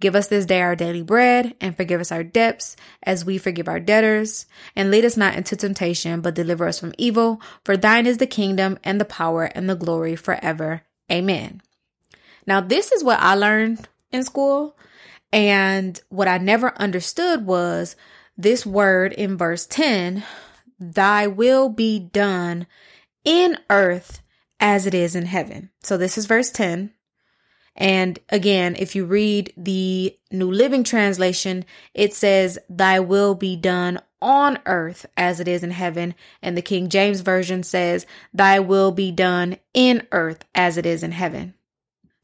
Give 0.00 0.16
us 0.16 0.28
this 0.28 0.46
day 0.46 0.62
our 0.62 0.74
daily 0.74 1.02
bread, 1.02 1.54
and 1.60 1.76
forgive 1.76 2.00
us 2.00 2.10
our 2.10 2.24
debts 2.24 2.74
as 3.02 3.22
we 3.22 3.36
forgive 3.36 3.68
our 3.68 3.80
debtors. 3.80 4.46
And 4.74 4.90
lead 4.90 5.04
us 5.04 5.18
not 5.18 5.34
into 5.34 5.56
temptation, 5.56 6.22
but 6.22 6.34
deliver 6.34 6.66
us 6.66 6.80
from 6.80 6.94
evil. 6.96 7.42
For 7.66 7.76
thine 7.76 8.06
is 8.06 8.16
the 8.16 8.26
kingdom, 8.26 8.78
and 8.82 8.98
the 8.98 9.04
power, 9.04 9.44
and 9.44 9.68
the 9.68 9.76
glory 9.76 10.16
forever. 10.16 10.84
Amen. 11.12 11.60
Now, 12.46 12.60
this 12.60 12.90
is 12.90 13.04
what 13.04 13.20
I 13.20 13.34
learned 13.34 13.88
in 14.10 14.24
school. 14.24 14.76
And 15.32 15.98
what 16.08 16.28
I 16.28 16.38
never 16.38 16.76
understood 16.78 17.46
was 17.46 17.96
this 18.36 18.66
word 18.66 19.12
in 19.12 19.36
verse 19.36 19.66
10 19.66 20.24
Thy 20.78 21.28
will 21.28 21.68
be 21.68 22.00
done 22.00 22.66
in 23.24 23.56
earth 23.70 24.20
as 24.58 24.84
it 24.84 24.94
is 24.94 25.14
in 25.14 25.26
heaven. 25.26 25.70
So 25.82 25.96
this 25.96 26.18
is 26.18 26.26
verse 26.26 26.50
10. 26.50 26.92
And 27.76 28.18
again, 28.28 28.76
if 28.78 28.94
you 28.94 29.04
read 29.04 29.52
the 29.56 30.16
New 30.30 30.50
Living 30.50 30.84
Translation, 30.84 31.64
it 31.94 32.12
says, 32.14 32.58
Thy 32.68 33.00
will 33.00 33.34
be 33.34 33.56
done 33.56 34.00
on 34.22 34.58
earth 34.64 35.04
as 35.16 35.40
it 35.40 35.48
is 35.48 35.62
in 35.62 35.72
heaven. 35.72 36.14
And 36.40 36.56
the 36.56 36.62
King 36.62 36.88
James 36.88 37.20
Version 37.20 37.62
says, 37.62 38.06
Thy 38.32 38.60
will 38.60 38.92
be 38.92 39.10
done 39.10 39.58
in 39.74 40.06
earth 40.12 40.44
as 40.54 40.78
it 40.78 40.86
is 40.86 41.02
in 41.02 41.12
heaven. 41.12 41.54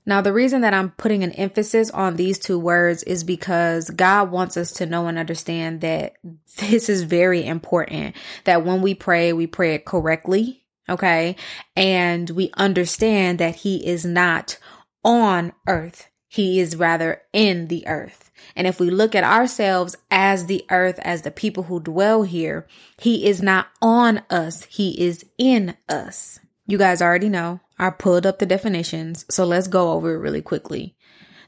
Now, 0.06 0.22
the 0.22 0.32
reason 0.32 0.62
that 0.62 0.72
I'm 0.72 0.92
putting 0.92 1.22
an 1.22 1.32
emphasis 1.32 1.90
on 1.90 2.16
these 2.16 2.38
two 2.38 2.58
words 2.58 3.02
is 3.02 3.24
because 3.24 3.90
God 3.90 4.30
wants 4.30 4.56
us 4.56 4.72
to 4.74 4.86
know 4.86 5.06
and 5.06 5.18
understand 5.18 5.82
that 5.82 6.14
this 6.56 6.88
is 6.88 7.02
very 7.02 7.44
important. 7.44 8.16
That 8.44 8.64
when 8.64 8.80
we 8.80 8.94
pray, 8.94 9.34
we 9.34 9.46
pray 9.46 9.74
it 9.74 9.84
correctly. 9.84 10.64
Okay. 10.88 11.36
And 11.76 12.30
we 12.30 12.50
understand 12.56 13.38
that 13.40 13.56
He 13.56 13.86
is 13.86 14.06
not 14.06 14.56
on 15.04 15.52
earth. 15.66 16.08
He 16.26 16.58
is 16.58 16.76
rather 16.76 17.20
in 17.34 17.68
the 17.68 17.86
earth. 17.86 18.27
And 18.56 18.66
if 18.66 18.80
we 18.80 18.90
look 18.90 19.14
at 19.14 19.24
ourselves 19.24 19.96
as 20.10 20.46
the 20.46 20.64
earth, 20.70 20.98
as 21.00 21.22
the 21.22 21.30
people 21.30 21.64
who 21.64 21.80
dwell 21.80 22.22
here, 22.22 22.66
he 22.98 23.26
is 23.26 23.42
not 23.42 23.68
on 23.80 24.22
us. 24.30 24.64
He 24.64 25.00
is 25.00 25.24
in 25.38 25.76
us. 25.88 26.40
You 26.66 26.78
guys 26.78 27.00
already 27.00 27.28
know. 27.28 27.60
I 27.78 27.90
pulled 27.90 28.26
up 28.26 28.38
the 28.38 28.46
definitions. 28.46 29.24
So 29.30 29.44
let's 29.44 29.68
go 29.68 29.92
over 29.92 30.14
it 30.14 30.18
really 30.18 30.42
quickly. 30.42 30.94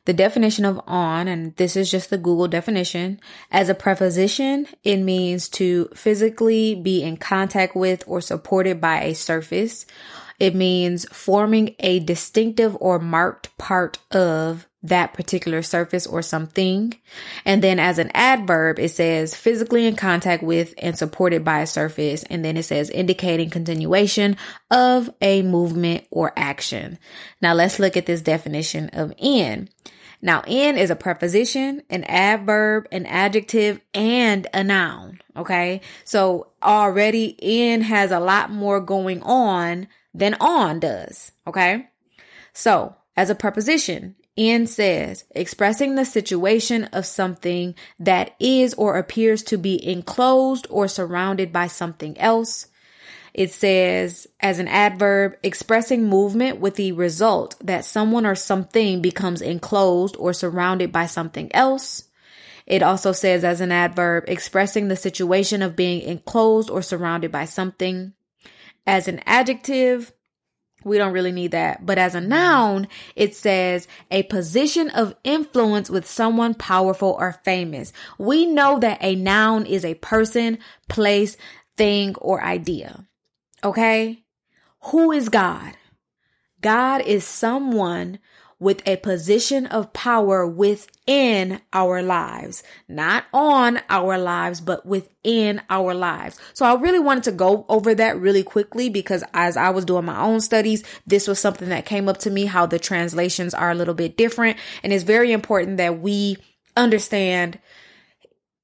The 0.06 0.14
definition 0.14 0.64
of 0.64 0.80
on, 0.87 1.28
and 1.28 1.54
this 1.56 1.76
is 1.76 1.90
just 1.90 2.09
the 2.09 2.16
Google 2.16 2.49
definition, 2.49 3.20
as 3.50 3.68
a 3.68 3.75
preposition, 3.75 4.66
it 4.82 4.97
means 4.97 5.49
to 5.50 5.90
physically 5.94 6.75
be 6.75 7.02
in 7.02 7.18
contact 7.18 7.76
with 7.76 8.02
or 8.06 8.23
supported 8.23 8.80
by 8.80 9.02
a 9.02 9.14
surface. 9.14 9.85
It 10.38 10.54
means 10.54 11.04
forming 11.12 11.76
a 11.80 12.00
distinctive 12.00 12.75
or 12.80 12.99
marked 12.99 13.56
part 13.59 13.99
of 14.11 14.66
that 14.83 15.13
particular 15.13 15.63
surface 15.63 16.07
or 16.07 16.23
something. 16.23 16.95
And 17.45 17.63
then 17.63 17.79
as 17.79 17.99
an 17.99 18.11
adverb, 18.15 18.79
it 18.79 18.91
says 18.91 19.35
physically 19.35 19.87
in 19.87 19.97
contact 19.97 20.43
with 20.43 20.75
and 20.79 20.97
supported 20.97 21.45
by 21.45 21.61
a 21.61 21.67
surface. 21.67 22.23
And 22.25 22.45
then 22.45 22.57
it 22.57 22.63
says 22.63 22.89
indicating 22.89 23.51
continuation 23.51 24.37
of 24.71 25.11
a 25.21 25.43
movement 25.43 26.07
or 26.11 26.33
action. 26.37 26.99
Now 27.43 27.53
let's 27.53 27.79
look 27.79 27.97
at 27.97 28.07
this 28.07 28.23
definition 28.23 28.89
of 28.93 29.13
in. 29.19 29.69
Now, 30.23 30.43
in 30.47 30.77
is 30.77 30.91
a 30.91 30.97
preposition, 30.97 31.83
an 31.89 32.05
adverb, 32.05 32.87
an 32.93 33.07
adjective, 33.07 33.81
and 33.95 34.47
a 34.53 34.63
noun. 34.63 35.21
Okay. 35.35 35.81
So 36.05 36.49
already 36.63 37.37
in 37.39 37.81
has 37.83 38.11
a 38.11 38.21
lot 38.21 38.51
more 38.51 38.81
going 38.81 39.23
on 39.23 39.89
than 40.13 40.35
on 40.35 40.81
does. 40.81 41.33
Okay. 41.47 41.89
So 42.53 42.97
as 43.17 43.31
a 43.31 43.35
preposition, 43.35 44.17
in 44.40 44.66
says, 44.66 45.25
expressing 45.32 45.97
the 45.97 46.04
situation 46.06 46.85
of 46.85 47.04
something 47.04 47.75
that 47.99 48.35
is 48.40 48.73
or 48.73 48.97
appears 48.97 49.42
to 49.42 49.59
be 49.59 49.87
enclosed 49.87 50.66
or 50.70 50.88
surrounded 50.88 51.52
by 51.52 51.66
something 51.66 52.16
else. 52.16 52.68
It 53.35 53.50
says, 53.50 54.26
as 54.40 54.59
an 54.59 54.66
adverb, 54.66 55.37
expressing 55.42 56.09
movement 56.09 56.59
with 56.59 56.76
the 56.76 56.92
result 56.92 57.54
that 57.61 57.85
someone 57.85 58.25
or 58.25 58.35
something 58.35 59.02
becomes 59.02 59.42
enclosed 59.42 60.16
or 60.16 60.32
surrounded 60.32 60.90
by 60.90 61.04
something 61.04 61.54
else. 61.54 62.04
It 62.64 62.82
also 62.82 63.12
says, 63.12 63.44
as 63.44 63.61
an 63.61 63.73
adverb, 63.73 64.25
expressing 64.26 64.88
the 64.88 64.97
situation 64.97 65.61
of 65.61 65.76
being 65.76 66.00
enclosed 66.00 66.70
or 66.70 66.80
surrounded 66.80 67.30
by 67.30 67.44
something. 67.44 68.14
As 68.87 69.06
an 69.06 69.20
adjective, 69.26 70.14
we 70.85 70.99
don't 70.99 71.13
really 71.13 71.33
need 71.33 71.53
that. 71.53 71.85
But 71.85 71.99
as 71.99 72.15
a 72.15 72.21
noun, 72.21 72.89
it 73.17 73.35
says 73.35 73.89
a 74.11 74.23
position 74.25 74.91
of 74.91 75.15
influence 75.25 75.91
with 75.91 76.07
someone 76.07 76.55
powerful 76.55 77.17
or 77.19 77.41
famous. 77.45 77.93
We 78.19 78.47
know 78.47 78.79
that 78.79 78.99
a 79.01 79.15
noun 79.15 79.67
is 79.67 79.85
a 79.85 79.95
person, 79.95 80.59
place, 80.89 81.37
thing, 81.77 82.15
or 82.17 82.43
idea. 82.43 83.07
Okay? 83.63 84.25
Who 84.85 85.13
is 85.13 85.29
God? 85.29 85.75
God 86.61 87.03
is 87.03 87.25
someone 87.25 88.19
with 88.61 88.87
a 88.87 88.97
position 88.99 89.67
of 89.67 89.93
power 89.95 90.47
within 90.47 91.61
our 91.73 92.02
lives, 92.02 92.62
not 92.87 93.25
on 93.33 93.81
our 93.88 94.19
lives, 94.19 94.61
but 94.61 94.85
within 94.85 95.62
our 95.71 95.95
lives. 95.95 96.38
So 96.52 96.67
I 96.67 96.79
really 96.79 96.99
wanted 96.99 97.25
to 97.25 97.33
go 97.33 97.64
over 97.71 97.95
that 97.95 98.21
really 98.21 98.43
quickly 98.43 98.90
because 98.90 99.25
as 99.33 99.57
I 99.57 99.71
was 99.71 99.87
doing 99.87 100.05
my 100.05 100.21
own 100.21 100.40
studies, 100.43 100.85
this 101.07 101.26
was 101.26 101.38
something 101.38 101.71
that 101.71 101.87
came 101.87 102.09
up 102.09 102.19
to 102.19 102.31
me 102.31 102.45
how 102.45 102.67
the 102.67 102.79
translations 102.79 103.55
are 103.55 103.71
a 103.71 103.75
little 103.75 103.95
bit 103.95 104.19
different. 104.19 104.59
And 104.83 104.93
it's 104.93 105.05
very 105.05 105.33
important 105.33 105.79
that 105.79 106.00
we 106.00 106.37
understand 106.76 107.59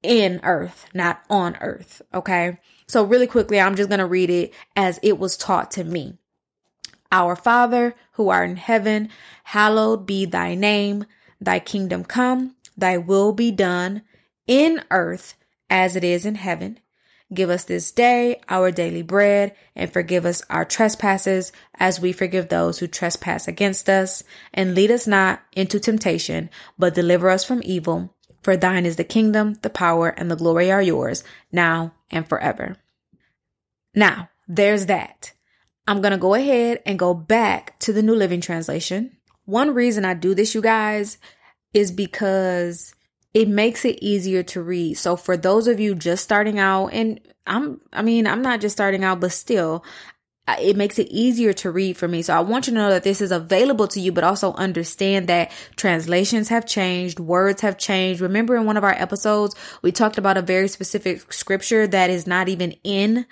in 0.03 0.39
earth, 0.43 0.85
not 0.93 1.21
on 1.29 1.57
earth. 1.59 2.03
Okay. 2.13 2.59
So 2.87 3.03
really 3.03 3.27
quickly, 3.27 3.59
I'm 3.59 3.75
just 3.75 3.89
going 3.89 3.99
to 3.99 4.05
read 4.05 4.29
it 4.29 4.53
as 4.75 4.99
it 5.01 5.17
was 5.17 5.35
taught 5.35 5.71
to 5.71 5.83
me. 5.83 6.19
Our 7.11 7.35
Father, 7.35 7.95
who 8.13 8.29
art 8.29 8.49
in 8.49 8.57
heaven, 8.57 9.09
hallowed 9.43 10.05
be 10.05 10.25
thy 10.25 10.55
name. 10.55 11.05
Thy 11.39 11.59
kingdom 11.59 12.03
come, 12.03 12.55
thy 12.75 12.97
will 12.97 13.31
be 13.31 13.51
done 13.51 14.01
in 14.47 14.83
earth 14.89 15.35
as 15.69 15.95
it 15.95 16.03
is 16.03 16.25
in 16.25 16.35
heaven. 16.35 16.79
Give 17.33 17.49
us 17.49 17.65
this 17.65 17.91
day 17.91 18.39
our 18.47 18.71
daily 18.71 19.01
bread 19.01 19.53
and 19.75 19.91
forgive 19.91 20.25
us 20.25 20.41
our 20.49 20.63
trespasses 20.63 21.51
as 21.75 21.99
we 21.99 22.13
forgive 22.13 22.47
those 22.47 22.79
who 22.79 22.87
trespass 22.87 23.47
against 23.47 23.89
us. 23.89 24.23
And 24.53 24.73
lead 24.73 24.91
us 24.91 25.07
not 25.07 25.41
into 25.51 25.79
temptation, 25.79 26.49
but 26.79 26.95
deliver 26.95 27.29
us 27.29 27.43
from 27.43 27.61
evil. 27.63 28.15
For 28.41 28.55
thine 28.55 28.85
is 28.85 28.95
the 28.95 29.03
kingdom, 29.03 29.55
the 29.61 29.69
power, 29.69 30.09
and 30.09 30.31
the 30.31 30.37
glory 30.37 30.71
are 30.71 30.81
yours, 30.81 31.23
now 31.51 31.93
and 32.09 32.27
forever. 32.27 32.77
Now, 33.93 34.29
there's 34.47 34.85
that. 34.85 35.33
I'm 35.87 36.01
going 36.01 36.11
to 36.11 36.17
go 36.17 36.33
ahead 36.33 36.81
and 36.85 36.99
go 36.99 37.13
back 37.13 37.79
to 37.79 37.93
the 37.93 38.03
New 38.03 38.15
Living 38.15 38.41
Translation. 38.41 39.15
One 39.45 39.73
reason 39.73 40.03
I 40.03 40.13
do 40.13 40.35
this, 40.35 40.53
you 40.53 40.61
guys, 40.61 41.17
is 41.73 41.91
because 41.91 42.93
it 43.33 43.47
makes 43.47 43.85
it 43.85 43.99
easier 44.01 44.43
to 44.43 44.61
read. 44.61 44.95
So 44.95 45.15
for 45.15 45.37
those 45.37 45.67
of 45.67 45.79
you 45.79 45.95
just 45.95 46.23
starting 46.23 46.59
out, 46.59 46.87
and 46.87 47.21
I'm, 47.45 47.79
I 47.93 48.01
mean, 48.01 48.27
I'm 48.27 48.41
not 48.41 48.59
just 48.59 48.75
starting 48.75 49.03
out, 49.03 49.21
but 49.21 49.31
still, 49.31 49.85
it 50.47 50.77
makes 50.77 50.97
it 50.97 51.07
easier 51.09 51.51
to 51.53 51.71
read 51.71 51.97
for 51.97 52.07
me. 52.07 52.21
So 52.21 52.33
I 52.33 52.39
want 52.39 52.67
you 52.67 52.73
to 52.73 52.79
know 52.79 52.89
that 52.89 53.03
this 53.03 53.19
is 53.19 53.31
available 53.31 53.87
to 53.89 53.99
you, 53.99 54.11
but 54.11 54.23
also 54.23 54.53
understand 54.53 55.27
that 55.27 55.51
translations 55.75 56.47
have 56.49 56.65
changed, 56.65 57.19
words 57.19 57.61
have 57.61 57.77
changed. 57.77 58.21
Remember 58.21 58.55
in 58.55 58.65
one 58.65 58.77
of 58.77 58.83
our 58.83 58.93
episodes, 58.93 59.55
we 59.81 59.91
talked 59.91 60.17
about 60.17 60.37
a 60.37 60.41
very 60.41 60.67
specific 60.67 61.33
scripture 61.33 61.85
that 61.87 62.09
is 62.09 62.25
not 62.25 62.47
even 62.47 62.73
in 62.83 63.25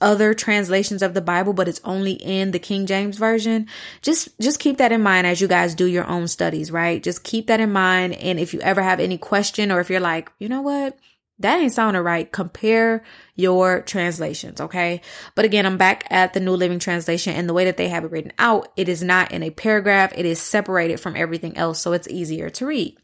other 0.00 0.32
translations 0.32 1.02
of 1.02 1.14
the 1.14 1.20
Bible, 1.20 1.52
but 1.52 1.66
it's 1.66 1.80
only 1.84 2.12
in 2.12 2.52
the 2.52 2.58
King 2.58 2.86
James 2.86 3.18
version. 3.18 3.66
Just, 4.02 4.28
just 4.40 4.60
keep 4.60 4.78
that 4.78 4.92
in 4.92 5.02
mind 5.02 5.26
as 5.26 5.40
you 5.40 5.48
guys 5.48 5.74
do 5.74 5.86
your 5.86 6.06
own 6.06 6.28
studies, 6.28 6.70
right? 6.70 7.02
Just 7.02 7.24
keep 7.24 7.48
that 7.48 7.60
in 7.60 7.72
mind. 7.72 8.14
And 8.14 8.38
if 8.38 8.54
you 8.54 8.60
ever 8.60 8.82
have 8.82 9.00
any 9.00 9.18
question 9.18 9.72
or 9.72 9.80
if 9.80 9.90
you're 9.90 9.98
like, 9.98 10.30
you 10.38 10.48
know 10.48 10.62
what? 10.62 10.96
That 11.40 11.58
ain't 11.58 11.72
sounding 11.72 12.02
right. 12.02 12.30
Compare 12.30 13.02
your 13.34 13.80
translations, 13.82 14.60
okay? 14.60 15.00
But 15.34 15.46
again, 15.46 15.66
I'm 15.66 15.78
back 15.78 16.06
at 16.10 16.34
the 16.34 16.40
New 16.40 16.52
Living 16.52 16.78
Translation 16.78 17.34
and 17.34 17.48
the 17.48 17.54
way 17.54 17.64
that 17.64 17.78
they 17.78 17.88
have 17.88 18.04
it 18.04 18.10
written 18.10 18.32
out, 18.38 18.68
it 18.76 18.88
is 18.88 19.02
not 19.02 19.32
in 19.32 19.42
a 19.42 19.50
paragraph. 19.50 20.12
It 20.14 20.26
is 20.26 20.38
separated 20.38 21.00
from 21.00 21.16
everything 21.16 21.56
else, 21.56 21.80
so 21.80 21.92
it's 21.92 22.08
easier 22.08 22.50
to 22.50 22.66
read. 22.66 22.96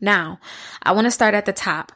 Now, 0.00 0.38
I 0.82 0.92
want 0.92 1.06
to 1.06 1.10
start 1.10 1.34
at 1.34 1.46
the 1.46 1.52
top. 1.52 1.92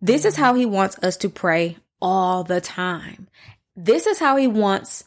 This 0.00 0.24
is 0.24 0.36
how 0.36 0.54
he 0.54 0.64
wants 0.64 0.98
us 1.02 1.18
to 1.18 1.28
pray 1.28 1.76
all 2.00 2.42
the 2.42 2.60
time. 2.60 3.28
This 3.76 4.06
is 4.06 4.18
how 4.18 4.36
he 4.36 4.46
wants 4.46 5.04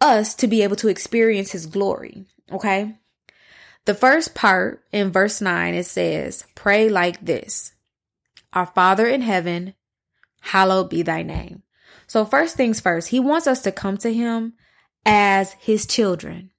us 0.00 0.34
to 0.36 0.46
be 0.46 0.62
able 0.62 0.76
to 0.76 0.88
experience 0.88 1.52
his 1.52 1.66
glory, 1.66 2.26
okay? 2.52 2.94
The 3.86 3.94
first 3.94 4.34
part 4.34 4.84
in 4.92 5.10
verse 5.10 5.40
9, 5.40 5.74
it 5.74 5.86
says, 5.86 6.44
Pray 6.54 6.90
like 6.90 7.24
this. 7.24 7.72
Our 8.52 8.66
Father 8.66 9.06
in 9.06 9.22
heaven, 9.22 9.74
hallowed 10.40 10.90
be 10.90 11.02
thy 11.02 11.22
name. 11.22 11.62
So, 12.06 12.24
first 12.24 12.56
things 12.56 12.80
first, 12.80 13.08
he 13.08 13.20
wants 13.20 13.46
us 13.46 13.62
to 13.62 13.72
come 13.72 13.96
to 13.98 14.12
him 14.12 14.54
as 15.06 15.52
his 15.52 15.86
children. 15.86 16.50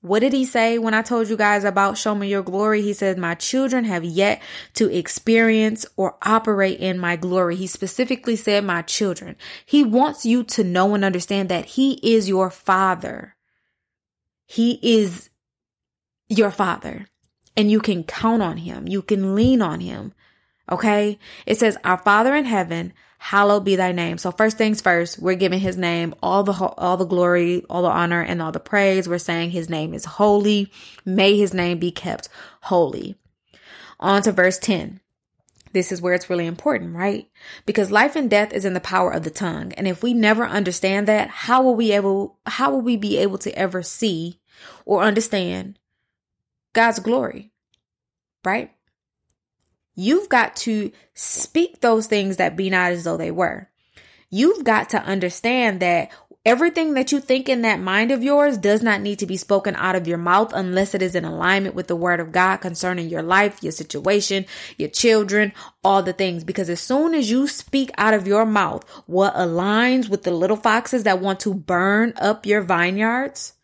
What 0.00 0.20
did 0.20 0.32
he 0.32 0.44
say 0.44 0.78
when 0.78 0.94
I 0.94 1.02
told 1.02 1.28
you 1.28 1.36
guys 1.36 1.64
about 1.64 1.98
show 1.98 2.14
me 2.14 2.28
your 2.28 2.42
glory? 2.42 2.80
He 2.80 2.92
said, 2.92 3.18
my 3.18 3.34
children 3.34 3.84
have 3.84 4.04
yet 4.04 4.40
to 4.74 4.88
experience 4.96 5.84
or 5.96 6.16
operate 6.22 6.78
in 6.78 6.98
my 6.98 7.16
glory. 7.16 7.56
He 7.56 7.66
specifically 7.66 8.36
said 8.36 8.62
my 8.62 8.82
children. 8.82 9.34
He 9.64 9.82
wants 9.82 10.24
you 10.24 10.44
to 10.44 10.62
know 10.62 10.94
and 10.94 11.04
understand 11.04 11.48
that 11.48 11.64
he 11.64 11.94
is 12.04 12.28
your 12.28 12.50
father. 12.50 13.34
He 14.44 14.78
is 14.80 15.28
your 16.28 16.52
father 16.52 17.06
and 17.56 17.70
you 17.70 17.80
can 17.80 18.04
count 18.04 18.42
on 18.42 18.58
him. 18.58 18.86
You 18.86 19.02
can 19.02 19.34
lean 19.34 19.60
on 19.60 19.80
him. 19.80 20.12
Okay. 20.70 21.18
It 21.46 21.58
says, 21.58 21.76
our 21.84 21.98
father 21.98 22.34
in 22.34 22.44
heaven, 22.44 22.92
hallowed 23.18 23.64
be 23.64 23.76
thy 23.76 23.92
name. 23.92 24.18
So 24.18 24.30
first 24.30 24.58
things 24.58 24.80
first, 24.80 25.18
we're 25.18 25.34
giving 25.34 25.60
his 25.60 25.76
name 25.76 26.14
all 26.22 26.42
the, 26.42 26.52
all 26.52 26.96
the 26.96 27.04
glory, 27.04 27.64
all 27.70 27.82
the 27.82 27.88
honor 27.88 28.20
and 28.20 28.42
all 28.42 28.52
the 28.52 28.60
praise. 28.60 29.08
We're 29.08 29.18
saying 29.18 29.50
his 29.50 29.70
name 29.70 29.94
is 29.94 30.04
holy. 30.04 30.72
May 31.04 31.36
his 31.36 31.54
name 31.54 31.78
be 31.78 31.90
kept 31.90 32.28
holy. 32.62 33.16
On 34.00 34.22
to 34.22 34.32
verse 34.32 34.58
10. 34.58 35.00
This 35.72 35.92
is 35.92 36.00
where 36.00 36.14
it's 36.14 36.30
really 36.30 36.46
important, 36.46 36.96
right? 36.96 37.28
Because 37.66 37.90
life 37.90 38.16
and 38.16 38.30
death 38.30 38.52
is 38.52 38.64
in 38.64 38.72
the 38.72 38.80
power 38.80 39.10
of 39.10 39.24
the 39.24 39.30
tongue. 39.30 39.72
And 39.74 39.86
if 39.86 40.02
we 40.02 40.14
never 40.14 40.46
understand 40.46 41.06
that, 41.08 41.28
how 41.28 41.62
will 41.62 41.74
we 41.74 41.92
able, 41.92 42.38
how 42.46 42.70
will 42.70 42.80
we 42.80 42.96
be 42.96 43.18
able 43.18 43.38
to 43.38 43.56
ever 43.58 43.82
see 43.82 44.40
or 44.84 45.02
understand 45.02 45.78
God's 46.72 46.98
glory? 46.98 47.52
Right? 48.44 48.75
You've 49.96 50.28
got 50.28 50.54
to 50.56 50.92
speak 51.14 51.80
those 51.80 52.06
things 52.06 52.36
that 52.36 52.56
be 52.56 52.70
not 52.70 52.92
as 52.92 53.04
though 53.04 53.16
they 53.16 53.30
were. 53.30 53.68
You've 54.30 54.62
got 54.64 54.90
to 54.90 55.02
understand 55.02 55.80
that 55.80 56.10
everything 56.44 56.94
that 56.94 57.10
you 57.10 57.18
think 57.18 57.48
in 57.48 57.62
that 57.62 57.80
mind 57.80 58.12
of 58.12 58.22
yours 58.22 58.56
does 58.56 58.82
not 58.82 59.00
need 59.00 59.18
to 59.18 59.26
be 59.26 59.36
spoken 59.36 59.74
out 59.74 59.96
of 59.96 60.06
your 60.06 60.18
mouth 60.18 60.52
unless 60.54 60.94
it 60.94 61.02
is 61.02 61.14
in 61.14 61.24
alignment 61.24 61.74
with 61.74 61.88
the 61.88 61.96
word 61.96 62.20
of 62.20 62.30
God 62.30 62.58
concerning 62.58 63.08
your 63.08 63.22
life, 63.22 63.62
your 63.62 63.72
situation, 63.72 64.46
your 64.78 64.88
children, 64.88 65.52
all 65.82 66.02
the 66.02 66.12
things. 66.12 66.44
Because 66.44 66.70
as 66.70 66.80
soon 66.80 67.14
as 67.14 67.30
you 67.30 67.48
speak 67.48 67.90
out 67.98 68.14
of 68.14 68.28
your 68.28 68.46
mouth 68.46 68.88
what 69.06 69.34
aligns 69.34 70.08
with 70.08 70.22
the 70.22 70.30
little 70.30 70.56
foxes 70.56 71.02
that 71.02 71.20
want 71.20 71.40
to 71.40 71.52
burn 71.52 72.12
up 72.16 72.46
your 72.46 72.62
vineyards, 72.62 73.54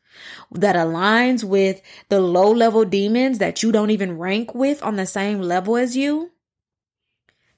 that 0.54 0.76
aligns 0.76 1.44
with 1.44 1.80
the 2.08 2.20
low 2.20 2.50
level 2.50 2.84
demons 2.84 3.38
that 3.38 3.62
you 3.62 3.72
don't 3.72 3.90
even 3.90 4.18
rank 4.18 4.54
with 4.54 4.82
on 4.82 4.96
the 4.96 5.06
same 5.06 5.40
level 5.40 5.76
as 5.76 5.96
you, 5.96 6.30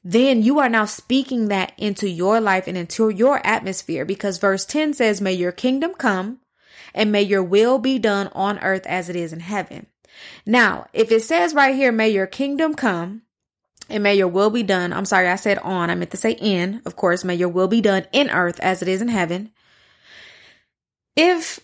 then 0.02 0.42
you 0.42 0.59
are 0.59 0.68
now 0.68 0.85
speaking 0.85 1.48
that 1.48 1.72
into 1.78 2.09
your 2.09 2.40
life 2.40 2.66
and 2.66 2.76
into 2.76 3.09
your 3.09 3.44
atmosphere 3.46 4.04
because 4.04 4.38
verse 4.38 4.64
10 4.66 4.92
says, 4.94 5.20
May 5.20 5.33
your 5.33 5.52
kingdom 5.52 5.94
come 5.94 6.40
and 6.94 7.11
may 7.11 7.22
your 7.22 7.42
will 7.42 7.78
be 7.78 7.98
done 7.98 8.28
on 8.33 8.59
earth 8.59 8.87
as 8.87 9.09
it 9.09 9.16
is 9.16 9.33
in 9.33 9.40
heaven. 9.40 9.87
Now, 10.44 10.87
if 10.92 11.11
it 11.11 11.22
says 11.22 11.54
right 11.54 11.74
here, 11.74 11.90
May 11.90 12.11
your 12.11 12.26
kingdom 12.26 12.74
come 12.74 13.22
and 13.88 14.02
may 14.02 14.14
your 14.14 14.28
will 14.28 14.50
be 14.50 14.62
done. 14.62 14.92
I'm 14.92 15.04
sorry, 15.04 15.28
I 15.28 15.37
said 15.37 15.59
on. 15.59 15.90
I 15.90 15.94
meant 15.94 16.11
to 16.12 16.16
say 16.16 16.33
in. 16.33 16.83
Of 16.85 16.96
course, 16.96 17.24
may 17.24 17.35
your 17.35 17.48
will 17.48 17.68
be 17.68 17.80
done 17.80 18.07
in 18.12 18.30
earth 18.30 18.61
as 18.61 18.83
it 18.83 18.88
is 18.88 19.02
in 19.02 19.09
heaven. 19.09 19.52
If 21.16 21.61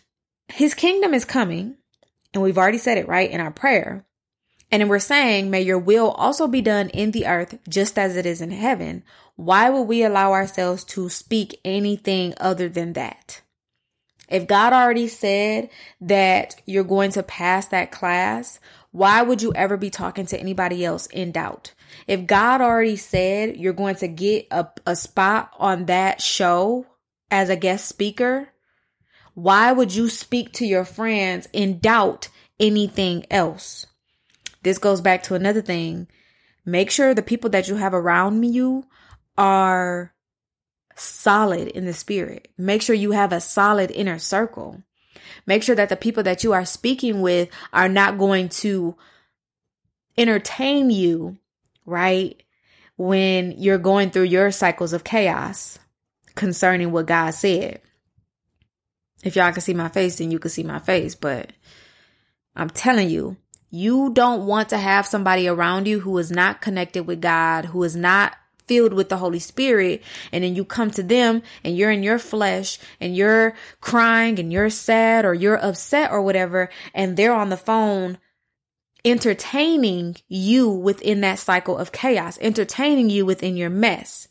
his 0.53 0.75
kingdom 0.75 1.15
is 1.15 1.25
coming, 1.25 1.77
and 2.33 2.43
we've 2.43 2.59
already 2.59 2.79
said 2.79 2.99
it 2.99 3.09
right 3.09 3.31
in 3.31 3.41
our 3.41 3.51
prayer. 3.51 4.05
And 4.73 4.89
we're 4.89 5.01
saying, 5.01 5.51
may 5.51 5.63
your 5.63 5.79
will 5.79 6.11
also 6.13 6.47
be 6.47 6.61
done 6.61 6.91
in 6.91 7.11
the 7.11 7.27
earth 7.27 7.59
just 7.69 7.99
as 7.99 8.17
it 8.17 8.25
is 8.25 8.41
in 8.41 8.53
heaven. 8.53 9.03
Why 9.35 9.69
would 9.69 9.83
we 9.83 10.05
allow 10.05 10.33
ourselves 10.33 10.85
to 10.85 11.09
speak 11.09 11.59
anything 11.65 12.35
other 12.39 12.69
than 12.69 12.93
that? 12.93 13.43
If 14.29 14.47
God 14.47 14.73
already 14.73 15.09
said 15.09 15.71
that 16.01 16.61
you're 16.65 16.85
going 16.85 17.11
to 17.13 17.23
pass 17.25 17.67
that 17.69 17.91
class, 17.91 18.61
why 18.93 19.23
would 19.23 19.43
you 19.43 19.53
ever 19.55 19.77
be 19.77 19.91
talking 19.91 20.27
to 20.27 20.39
anybody 20.39 20.85
else 20.85 21.07
in 21.07 21.33
doubt? 21.33 21.75
If 22.07 22.29
God 22.29 22.61
already 22.61 22.97
said 22.97 23.57
you're 23.57 23.73
going 23.73 23.97
to 23.97 24.09
get 24.09 24.47
a, 24.53 24.69
a 24.87 24.95
spot 24.95 25.53
on 25.59 25.87
that 25.87 26.21
show 26.21 26.87
as 27.29 27.49
a 27.49 27.57
guest 27.57 27.89
speaker, 27.89 28.49
why 29.35 29.73
would 29.73 29.95
you 29.95 30.09
speak 30.09 30.53
to 30.55 30.67
your 30.67 30.85
friends 30.85 31.49
and 31.55 31.81
doubt 31.81 32.29
anything 32.59 33.25
else? 33.31 33.87
This 34.63 34.79
goes 34.79 35.01
back 35.01 35.23
to 35.25 35.35
another 35.35 35.63
thing. 35.63 36.09
Make 36.67 36.91
sure 36.91 37.15
the 37.15 37.23
people 37.23 37.51
that 37.51 37.69
you 37.69 37.77
have 37.77 37.95
around 37.95 38.45
you 38.45 38.85
are 39.39 40.13
solid 40.95 41.69
in 41.69 41.87
the 41.87 41.95
spirit. 41.95 42.49
Make 42.59 42.83
sure 42.83 42.95
you 42.95 43.13
have 43.13 43.33
a 43.33 43.41
solid 43.41 43.91
inner 43.91 44.19
circle. 44.19 44.83
Make 45.47 45.63
sure 45.63 45.75
that 45.75 45.89
the 45.89 45.97
people 45.97 46.23
that 46.25 46.45
you 46.45 46.53
are 46.53 46.65
speaking 46.65 47.23
with 47.23 47.49
are 47.73 47.89
not 47.89 48.19
going 48.19 48.51
to 48.51 48.97
entertain 50.19 50.91
you, 50.91 51.39
right? 51.87 52.43
When 52.97 53.53
you're 53.53 53.79
going 53.79 54.11
through 54.11 54.25
your 54.25 54.51
cycles 54.51 54.93
of 54.93 55.05
chaos 55.05 55.79
concerning 56.35 56.93
what 56.93 57.07
God 57.07 57.31
said. 57.31 57.81
If 59.23 59.37
y'all 59.37 59.53
can 59.53 59.61
see 59.61 59.75
my 59.75 59.89
face, 59.89 60.17
then 60.17 60.31
you 60.31 60.39
can 60.39 60.51
see 60.51 60.63
my 60.63 60.79
face. 60.79 61.15
But 61.15 61.53
I'm 62.57 62.71
telling 62.71 63.11
you, 63.11 63.37
you 63.71 64.11
don't 64.13 64.47
want 64.47 64.71
to 64.71 64.79
have 64.79 65.07
somebody 65.07 65.47
around 65.47 65.87
you 65.87 66.01
who 66.01 66.17
is 66.19 66.31
not 66.31 66.61
connected 66.61 67.07
with 67.07 67.21
God, 67.21 67.67
who 67.67 67.83
is 67.85 67.95
not 67.95 68.37
filled 68.67 68.93
with 68.93 69.09
the 69.09 69.17
Holy 69.17 69.39
Spirit. 69.39 70.03
And 70.33 70.45
then 70.45 70.55
you 70.55 70.65
come 70.65 70.91
to 70.93 71.03
them 71.03 71.43
and 71.65 71.77
you're 71.77 71.91
in 71.91 72.03
your 72.03 72.19
flesh 72.19 72.79
and 73.01 73.17
you're 73.17 73.55
crying 73.81 74.39
and 74.39 74.53
you're 74.53 74.71
sad 74.71 75.25
or 75.25 75.35
you're 75.35 75.63
upset 75.65 76.11
or 76.11 76.23
whatever. 76.23 76.71
And 76.95 77.17
they're 77.17 77.35
on 77.35 77.51
the 77.51 77.57
phone 77.57 78.19
entertaining 79.05 80.17
you 80.29 80.69
within 80.69 81.21
that 81.23 81.39
cycle 81.39 81.77
of 81.77 81.93
chaos, 81.93 82.39
entertaining 82.41 83.11
you 83.11 83.25
within 83.27 83.57
your 83.57 83.71
mess. 83.71 84.29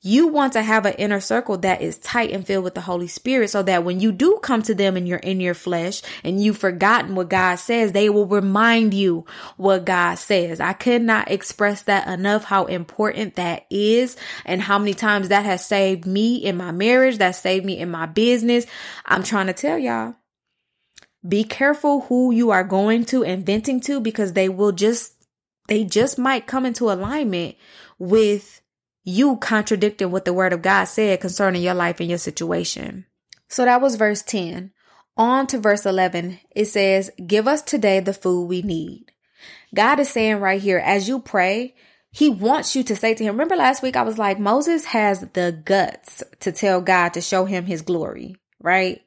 You 0.00 0.28
want 0.28 0.52
to 0.52 0.62
have 0.62 0.86
an 0.86 0.94
inner 0.94 1.18
circle 1.18 1.58
that 1.58 1.82
is 1.82 1.98
tight 1.98 2.30
and 2.30 2.46
filled 2.46 2.62
with 2.62 2.76
the 2.76 2.82
Holy 2.82 3.08
Spirit 3.08 3.50
so 3.50 3.64
that 3.64 3.82
when 3.82 3.98
you 3.98 4.12
do 4.12 4.38
come 4.40 4.62
to 4.62 4.74
them 4.74 4.96
and 4.96 5.08
you're 5.08 5.18
in 5.18 5.40
your 5.40 5.54
flesh 5.54 6.02
and 6.22 6.40
you've 6.42 6.58
forgotten 6.58 7.16
what 7.16 7.30
God 7.30 7.56
says, 7.56 7.90
they 7.90 8.08
will 8.08 8.26
remind 8.26 8.94
you 8.94 9.26
what 9.56 9.84
God 9.84 10.14
says. 10.14 10.60
I 10.60 10.72
could 10.72 11.02
not 11.02 11.32
express 11.32 11.82
that 11.82 12.06
enough 12.06 12.44
how 12.44 12.66
important 12.66 13.34
that 13.34 13.66
is 13.70 14.16
and 14.44 14.62
how 14.62 14.78
many 14.78 14.94
times 14.94 15.28
that 15.28 15.44
has 15.44 15.66
saved 15.66 16.06
me 16.06 16.36
in 16.36 16.56
my 16.56 16.70
marriage, 16.70 17.18
that 17.18 17.32
saved 17.32 17.66
me 17.66 17.76
in 17.76 17.90
my 17.90 18.06
business. 18.06 18.66
I'm 19.04 19.24
trying 19.24 19.48
to 19.48 19.52
tell 19.52 19.78
y'all. 19.78 20.14
Be 21.26 21.42
careful 21.42 22.02
who 22.02 22.30
you 22.30 22.50
are 22.50 22.62
going 22.62 23.04
to 23.06 23.24
and 23.24 23.44
venting 23.44 23.80
to 23.80 23.98
because 23.98 24.34
they 24.34 24.48
will 24.48 24.70
just, 24.70 25.12
they 25.66 25.82
just 25.82 26.18
might 26.18 26.46
come 26.46 26.64
into 26.64 26.88
alignment 26.88 27.56
with 27.98 28.62
you 29.04 29.36
contradicting 29.36 30.10
what 30.10 30.24
the 30.24 30.32
word 30.32 30.52
of 30.52 30.62
God 30.62 30.84
said 30.84 31.20
concerning 31.20 31.62
your 31.62 31.74
life 31.74 32.00
and 32.00 32.08
your 32.08 32.18
situation. 32.18 33.06
So 33.48 33.64
that 33.64 33.80
was 33.80 33.96
verse 33.96 34.22
10. 34.22 34.72
On 35.16 35.46
to 35.48 35.58
verse 35.58 35.84
11. 35.84 36.38
It 36.54 36.66
says, 36.66 37.10
Give 37.26 37.48
us 37.48 37.62
today 37.62 38.00
the 38.00 38.12
food 38.12 38.46
we 38.46 38.62
need. 38.62 39.06
God 39.74 39.98
is 40.00 40.08
saying 40.08 40.36
right 40.36 40.60
here, 40.60 40.78
as 40.78 41.08
you 41.08 41.20
pray, 41.20 41.74
he 42.10 42.28
wants 42.28 42.74
you 42.74 42.82
to 42.84 42.96
say 42.96 43.14
to 43.14 43.24
him, 43.24 43.34
remember 43.34 43.56
last 43.56 43.82
week 43.82 43.96
I 43.96 44.02
was 44.02 44.18
like, 44.18 44.38
Moses 44.38 44.86
has 44.86 45.20
the 45.32 45.60
guts 45.64 46.22
to 46.40 46.52
tell 46.52 46.80
God 46.80 47.14
to 47.14 47.20
show 47.20 47.44
him 47.44 47.66
his 47.66 47.82
glory, 47.82 48.36
right? 48.60 49.00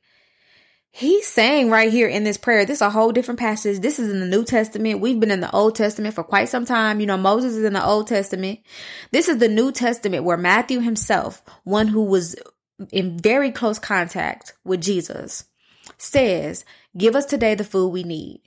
He's 0.94 1.26
saying 1.26 1.70
right 1.70 1.92
here 1.92 2.10
in 2.10 2.26
this 2.26 2.38
prayer, 2.38 2.66
this 2.66 2.80
is 2.80 2.82
a 2.82 2.90
whole 2.90 3.14
different 3.14 3.40
passage. 3.40 3.80
This 3.80 3.98
is 3.98 4.10
in 4.10 4.20
the 4.20 4.26
New 4.26 4.44
Testament. 4.44 5.00
We've 5.00 5.20
been 5.20 5.32
in 5.32 5.40
the 5.40 5.52
Old 5.52 5.76
Testament 5.76 6.14
for 6.14 6.24
quite 6.24 6.50
some 6.50 6.66
time. 6.66 7.00
You 7.00 7.06
know, 7.06 7.18
Moses 7.18 7.56
is 7.56 7.64
in 7.64 7.74
the 7.74 7.86
Old 7.86 8.08
Testament. 8.08 8.60
This 9.12 9.30
is 9.30 9.38
the 9.38 9.48
New 9.48 9.72
Testament 9.72 10.26
where 10.26 10.38
Matthew 10.38 10.82
himself, 10.82 11.42
one 11.64 11.88
who 11.88 12.04
was 12.04 12.36
in 12.92 13.18
very 13.18 13.52
close 13.52 13.80
contact 13.80 14.54
with 14.66 14.82
Jesus, 14.82 15.46
says, 15.98 16.66
Give 16.98 17.16
us 17.16 17.26
today 17.26 17.56
the 17.56 17.64
food 17.64 17.90
we 17.90 18.04
need, 18.04 18.42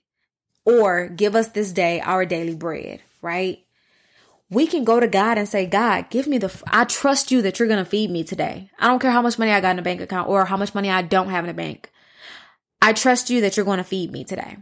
or 0.66 1.08
give 1.08 1.34
us 1.34 1.48
this 1.48 1.72
day 1.72 2.00
our 2.02 2.26
daily 2.26 2.54
bread, 2.54 3.00
right? 3.22 3.64
we 4.50 4.66
can 4.66 4.84
go 4.84 5.00
to 5.00 5.08
God 5.08 5.38
and 5.38 5.48
say, 5.48 5.66
God, 5.66 6.10
give 6.10 6.26
me 6.26 6.38
the, 6.38 6.46
f- 6.46 6.62
I 6.68 6.84
trust 6.84 7.30
you 7.30 7.42
that 7.42 7.58
you're 7.58 7.68
going 7.68 7.82
to 7.82 7.90
feed 7.90 8.10
me 8.10 8.24
today. 8.24 8.70
I 8.78 8.86
don't 8.88 9.00
care 9.00 9.10
how 9.10 9.22
much 9.22 9.38
money 9.38 9.50
I 9.50 9.60
got 9.60 9.72
in 9.72 9.78
a 9.78 9.82
bank 9.82 10.00
account 10.00 10.28
or 10.28 10.44
how 10.44 10.56
much 10.56 10.74
money 10.74 10.90
I 10.90 11.02
don't 11.02 11.30
have 11.30 11.44
in 11.44 11.50
a 11.50 11.54
bank. 11.54 11.90
I 12.84 12.92
trust 12.92 13.30
you 13.30 13.40
that 13.40 13.56
you're 13.56 13.64
going 13.64 13.78
to 13.78 13.82
feed 13.84 14.12
me 14.12 14.24
today. 14.24 14.58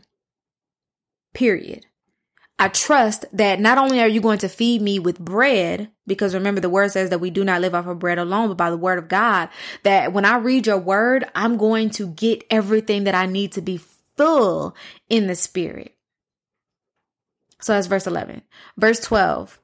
Period. 1.35 1.87
I 2.56 2.68
trust 2.68 3.24
that 3.32 3.58
not 3.58 3.78
only 3.78 4.00
are 4.00 4.06
you 4.06 4.20
going 4.20 4.38
to 4.38 4.48
feed 4.48 4.80
me 4.80 5.00
with 5.00 5.18
bread, 5.18 5.90
because 6.06 6.32
remember 6.32 6.61
the 6.61 6.70
word 6.70 6.92
says 6.92 7.11
that 7.11 7.18
we 7.18 7.30
do 7.30 7.42
not 7.42 7.61
live 7.61 7.74
off 7.74 7.88
of 7.88 7.98
bread 7.98 8.18
alone, 8.18 8.46
but 8.46 8.56
by 8.56 8.70
the 8.70 8.76
word 8.76 9.00
of 9.00 9.08
God, 9.08 9.48
that 9.82 10.12
when 10.12 10.24
I 10.24 10.37
read 10.37 10.68
your 10.68 10.78
word, 10.78 11.24
I'm 11.35 11.56
going 11.56 11.90
to 11.90 12.06
get 12.06 12.44
everything 12.48 13.04
that 13.04 13.16
I 13.16 13.26
need 13.26 13.50
to 13.52 13.61
be 13.61 13.80
full 14.16 14.76
in 15.08 15.26
the 15.26 15.35
spirit. 15.35 15.96
So 17.61 17.72
that's 17.72 17.88
verse 17.88 18.06
11. 18.06 18.42
Verse 18.76 19.00
12. 19.00 19.61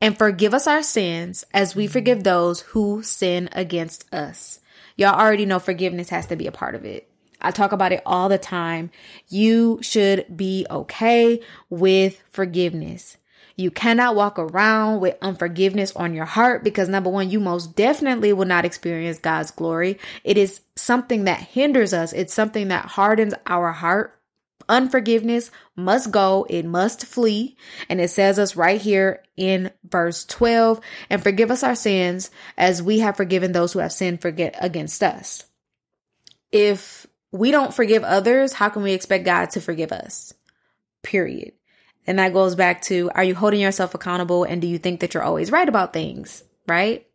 And 0.00 0.16
forgive 0.16 0.54
us 0.54 0.68
our 0.68 0.84
sins 0.84 1.44
as 1.52 1.74
we 1.74 1.88
forgive 1.88 2.22
those 2.22 2.60
who 2.60 3.02
sin 3.02 3.48
against 3.50 4.04
us. 4.14 4.60
Y'all 4.94 5.18
already 5.18 5.44
know 5.44 5.58
forgiveness 5.58 6.10
has 6.10 6.26
to 6.26 6.36
be 6.36 6.46
a 6.46 6.52
part 6.52 6.76
of 6.76 6.84
it. 6.84 7.10
I 7.46 7.52
talk 7.52 7.72
about 7.72 7.92
it 7.92 8.02
all 8.04 8.28
the 8.28 8.38
time. 8.38 8.90
You 9.28 9.78
should 9.80 10.36
be 10.36 10.66
okay 10.68 11.40
with 11.70 12.20
forgiveness. 12.30 13.16
You 13.54 13.70
cannot 13.70 14.16
walk 14.16 14.38
around 14.38 15.00
with 15.00 15.16
unforgiveness 15.22 15.94
on 15.96 16.12
your 16.12 16.26
heart 16.26 16.62
because 16.62 16.88
number 16.88 17.08
one, 17.08 17.30
you 17.30 17.40
most 17.40 17.74
definitely 17.74 18.32
will 18.34 18.44
not 18.44 18.66
experience 18.66 19.18
God's 19.18 19.50
glory. 19.50 19.98
It 20.24 20.36
is 20.36 20.60
something 20.74 21.24
that 21.24 21.40
hinders 21.40 21.94
us. 21.94 22.12
It's 22.12 22.34
something 22.34 22.68
that 22.68 22.84
hardens 22.84 23.32
our 23.46 23.72
heart. 23.72 24.12
Unforgiveness 24.68 25.50
must 25.74 26.10
go. 26.10 26.46
It 26.50 26.66
must 26.66 27.06
flee. 27.06 27.56
And 27.88 28.00
it 28.00 28.10
says 28.10 28.38
us 28.38 28.56
right 28.56 28.80
here 28.80 29.22
in 29.36 29.70
verse 29.88 30.24
12 30.26 30.80
and 31.08 31.22
forgive 31.22 31.50
us 31.50 31.62
our 31.62 31.76
sins 31.76 32.30
as 32.58 32.82
we 32.82 32.98
have 32.98 33.16
forgiven 33.16 33.52
those 33.52 33.72
who 33.72 33.78
have 33.78 33.92
sinned 33.92 34.20
forget 34.20 34.54
against 34.60 35.02
us. 35.02 35.44
If 36.52 37.06
we 37.32 37.50
don't 37.50 37.74
forgive 37.74 38.04
others, 38.04 38.52
how 38.52 38.68
can 38.68 38.82
we 38.82 38.92
expect 38.92 39.24
God 39.24 39.50
to 39.50 39.60
forgive 39.60 39.92
us? 39.92 40.32
Period. 41.02 41.52
And 42.06 42.18
that 42.18 42.32
goes 42.32 42.54
back 42.54 42.82
to 42.82 43.10
are 43.14 43.24
you 43.24 43.34
holding 43.34 43.60
yourself 43.60 43.94
accountable 43.94 44.44
and 44.44 44.60
do 44.60 44.68
you 44.68 44.78
think 44.78 45.00
that 45.00 45.14
you're 45.14 45.22
always 45.22 45.50
right 45.50 45.68
about 45.68 45.92
things, 45.92 46.44
right? 46.68 47.06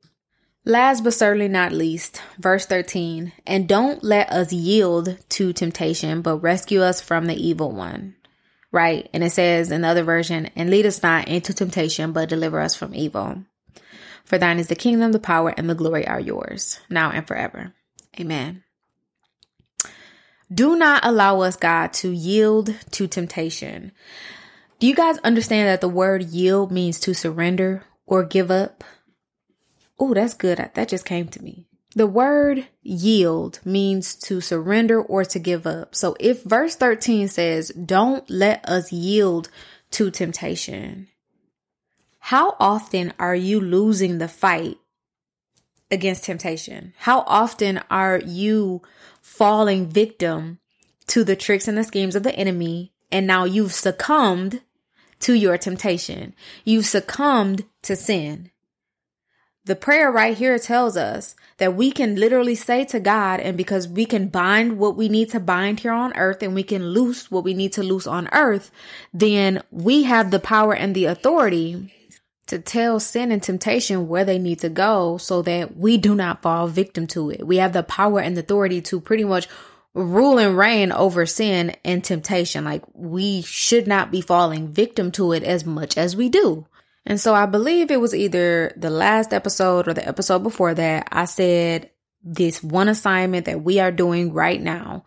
Last 0.64 1.04
but 1.04 1.14
certainly 1.16 1.48
not 1.48 1.72
least, 1.72 2.22
verse 2.38 2.68
13, 2.68 3.34
and 3.48 3.68
don't 3.68 4.04
let 4.04 4.30
us 4.32 4.54
yield 4.54 5.18
to 5.30 5.54
temptation, 5.54 6.22
but 6.22 6.38
rescue 6.38 6.84
us 6.84 7.02
from 7.02 7.26
the 7.26 7.36
evil 7.36 7.72
one. 7.72 8.16
Right? 8.72 9.10
And 9.12 9.24
it 9.24 9.32
says 9.32 9.72
in 9.72 9.82
the 9.82 9.88
other 9.88 10.04
version, 10.04 10.50
and 10.56 10.70
lead 10.70 10.86
us 10.86 11.02
not 11.02 11.28
into 11.28 11.54
temptation, 11.54 12.14
but 12.14 12.30
deliver 12.30 12.60
us 12.60 12.76
from 12.76 12.94
evil. 12.94 13.44
For 14.24 14.38
thine 14.38 14.60
is 14.60 14.68
the 14.68 14.76
kingdom, 14.76 15.12
the 15.12 15.20
power, 15.20 15.50
and 15.58 15.70
the 15.70 15.76
glory 15.76 16.08
are 16.08 16.20
yours, 16.20 16.80
now 16.90 17.12
and 17.12 17.28
forever. 17.28 17.74
Amen. 18.20 18.64
Do 20.54 20.76
not 20.76 21.06
allow 21.06 21.42
us, 21.42 21.56
God, 21.56 21.94
to 21.94 22.12
yield 22.12 22.76
to 22.92 23.08
temptation. 23.08 23.92
Do 24.80 24.88
you 24.88 24.96
guys 24.96 25.18
understand 25.20 25.70
that 25.70 25.80
the 25.80 25.88
word 25.88 26.24
yield 26.24 26.72
means 26.72 27.00
to 27.02 27.14
surrender 27.14 27.86
or 28.06 28.24
give 28.24 28.52
up? 28.52 28.84
Oh, 30.00 30.14
that's 30.14 30.34
good. 30.34 30.58
That 30.74 30.88
just 30.88 31.06
came 31.06 31.28
to 31.30 31.44
me. 31.44 31.68
The 31.96 32.08
word 32.08 32.68
yield 32.82 33.60
means 33.64 34.16
to 34.16 34.42
surrender 34.42 35.02
or 35.02 35.24
to 35.26 35.40
give 35.40 35.68
up. 35.68 35.94
So 35.94 36.16
if 36.20 36.44
verse 36.44 36.76
13 36.76 37.28
says, 37.28 37.70
don't 37.70 38.28
let 38.30 38.68
us 38.68 38.92
yield 38.92 39.50
to 39.92 40.10
temptation, 40.10 41.08
how 42.20 42.56
often 42.60 43.14
are 43.20 43.36
you 43.36 43.60
losing 43.60 44.18
the 44.18 44.28
fight 44.28 44.78
against 45.92 46.24
temptation? 46.24 46.94
How 46.98 47.22
often 47.28 47.82
are 47.90 48.20
you 48.26 48.82
falling 49.22 49.88
victim 49.88 50.60
to 51.08 51.24
the 51.24 51.36
tricks 51.36 51.68
and 51.68 51.78
the 51.78 51.84
schemes 51.84 52.16
of 52.16 52.24
the 52.24 52.36
enemy. 52.36 52.94
And 53.12 53.28
now 53.28 53.44
you've 53.44 53.74
succumbed 53.74 54.62
to 55.20 55.34
your 55.34 55.58
temptation. 55.58 56.34
You've 56.64 56.86
succumbed 56.86 57.66
to 57.84 57.96
sin. 57.96 58.50
The 59.66 59.76
prayer 59.76 60.10
right 60.10 60.36
here 60.36 60.58
tells 60.58 60.98
us 60.98 61.36
that 61.58 61.76
we 61.76 61.92
can 61.92 62.16
literally 62.16 62.56
say 62.56 62.84
to 62.86 63.00
God, 63.00 63.40
and 63.42 63.56
because 63.56 63.88
we 63.88 64.06
can 64.06 64.30
bind 64.30 64.80
what 64.80 64.96
we 64.96 65.08
need 65.08 65.30
to 65.32 65.40
bind 65.40 65.82
here 65.82 65.92
on 65.92 66.16
earth 66.16 66.42
and 66.42 66.56
we 66.56 66.64
can 66.64 66.88
loose 66.88 67.30
what 67.30 67.44
we 67.44 67.54
need 67.54 67.74
to 67.74 67.84
loose 67.84 68.08
on 68.08 68.28
earth, 68.32 68.72
then 69.14 69.62
we 69.70 70.04
have 70.04 70.32
the 70.32 70.40
power 70.40 70.74
and 70.74 70.96
the 70.96 71.06
authority 71.06 71.94
to 72.48 72.60
tell 72.60 73.00
sin 73.00 73.32
and 73.32 73.42
temptation 73.42 74.08
where 74.08 74.26
they 74.26 74.40
need 74.40 74.60
to 74.60 74.70
go 74.70 75.18
so 75.18 75.42
that 75.44 75.78
we 75.78 75.98
do 75.98 76.16
not 76.16 76.42
fall 76.42 76.68
victim 76.68 77.08
to 77.08 77.30
it. 77.30 77.46
We 77.46 77.58
have 77.58 77.74
the 77.74 77.84
power 77.84 78.20
and 78.20 78.38
authority 78.38 78.82
to 78.82 79.00
pretty 79.00 79.24
much 79.24 79.48
rule 79.94 80.38
and 80.38 80.58
reign 80.58 80.92
over 80.92 81.26
sin 81.26 81.76
and 81.84 82.04
temptation. 82.04 82.66
Like 82.66 82.84
we 82.94 83.42
should 83.42 83.88
not 83.88 84.12
be 84.12 84.22
falling 84.22 84.70
victim 84.70 85.12
to 85.14 85.34
it 85.34 85.44
as 85.44 85.66
much 85.66 85.98
as 85.98 86.16
we 86.16 86.30
do. 86.30 86.66
And 87.06 87.20
so 87.20 87.34
I 87.34 87.46
believe 87.46 87.90
it 87.90 88.00
was 88.00 88.14
either 88.14 88.74
the 88.78 88.90
last 88.90 89.34
episode 89.34 89.88
or 89.88 89.94
the 89.94 90.08
episode 90.08 90.44
before 90.44 90.74
that 90.74 91.08
I 91.12 91.26
said 91.26 91.90
this 92.24 92.62
one 92.62 92.88
assignment 92.88 93.46
that 93.46 93.64
we 93.64 93.80
are 93.80 93.92
doing 93.92 94.34
right 94.34 94.62
now 94.62 95.04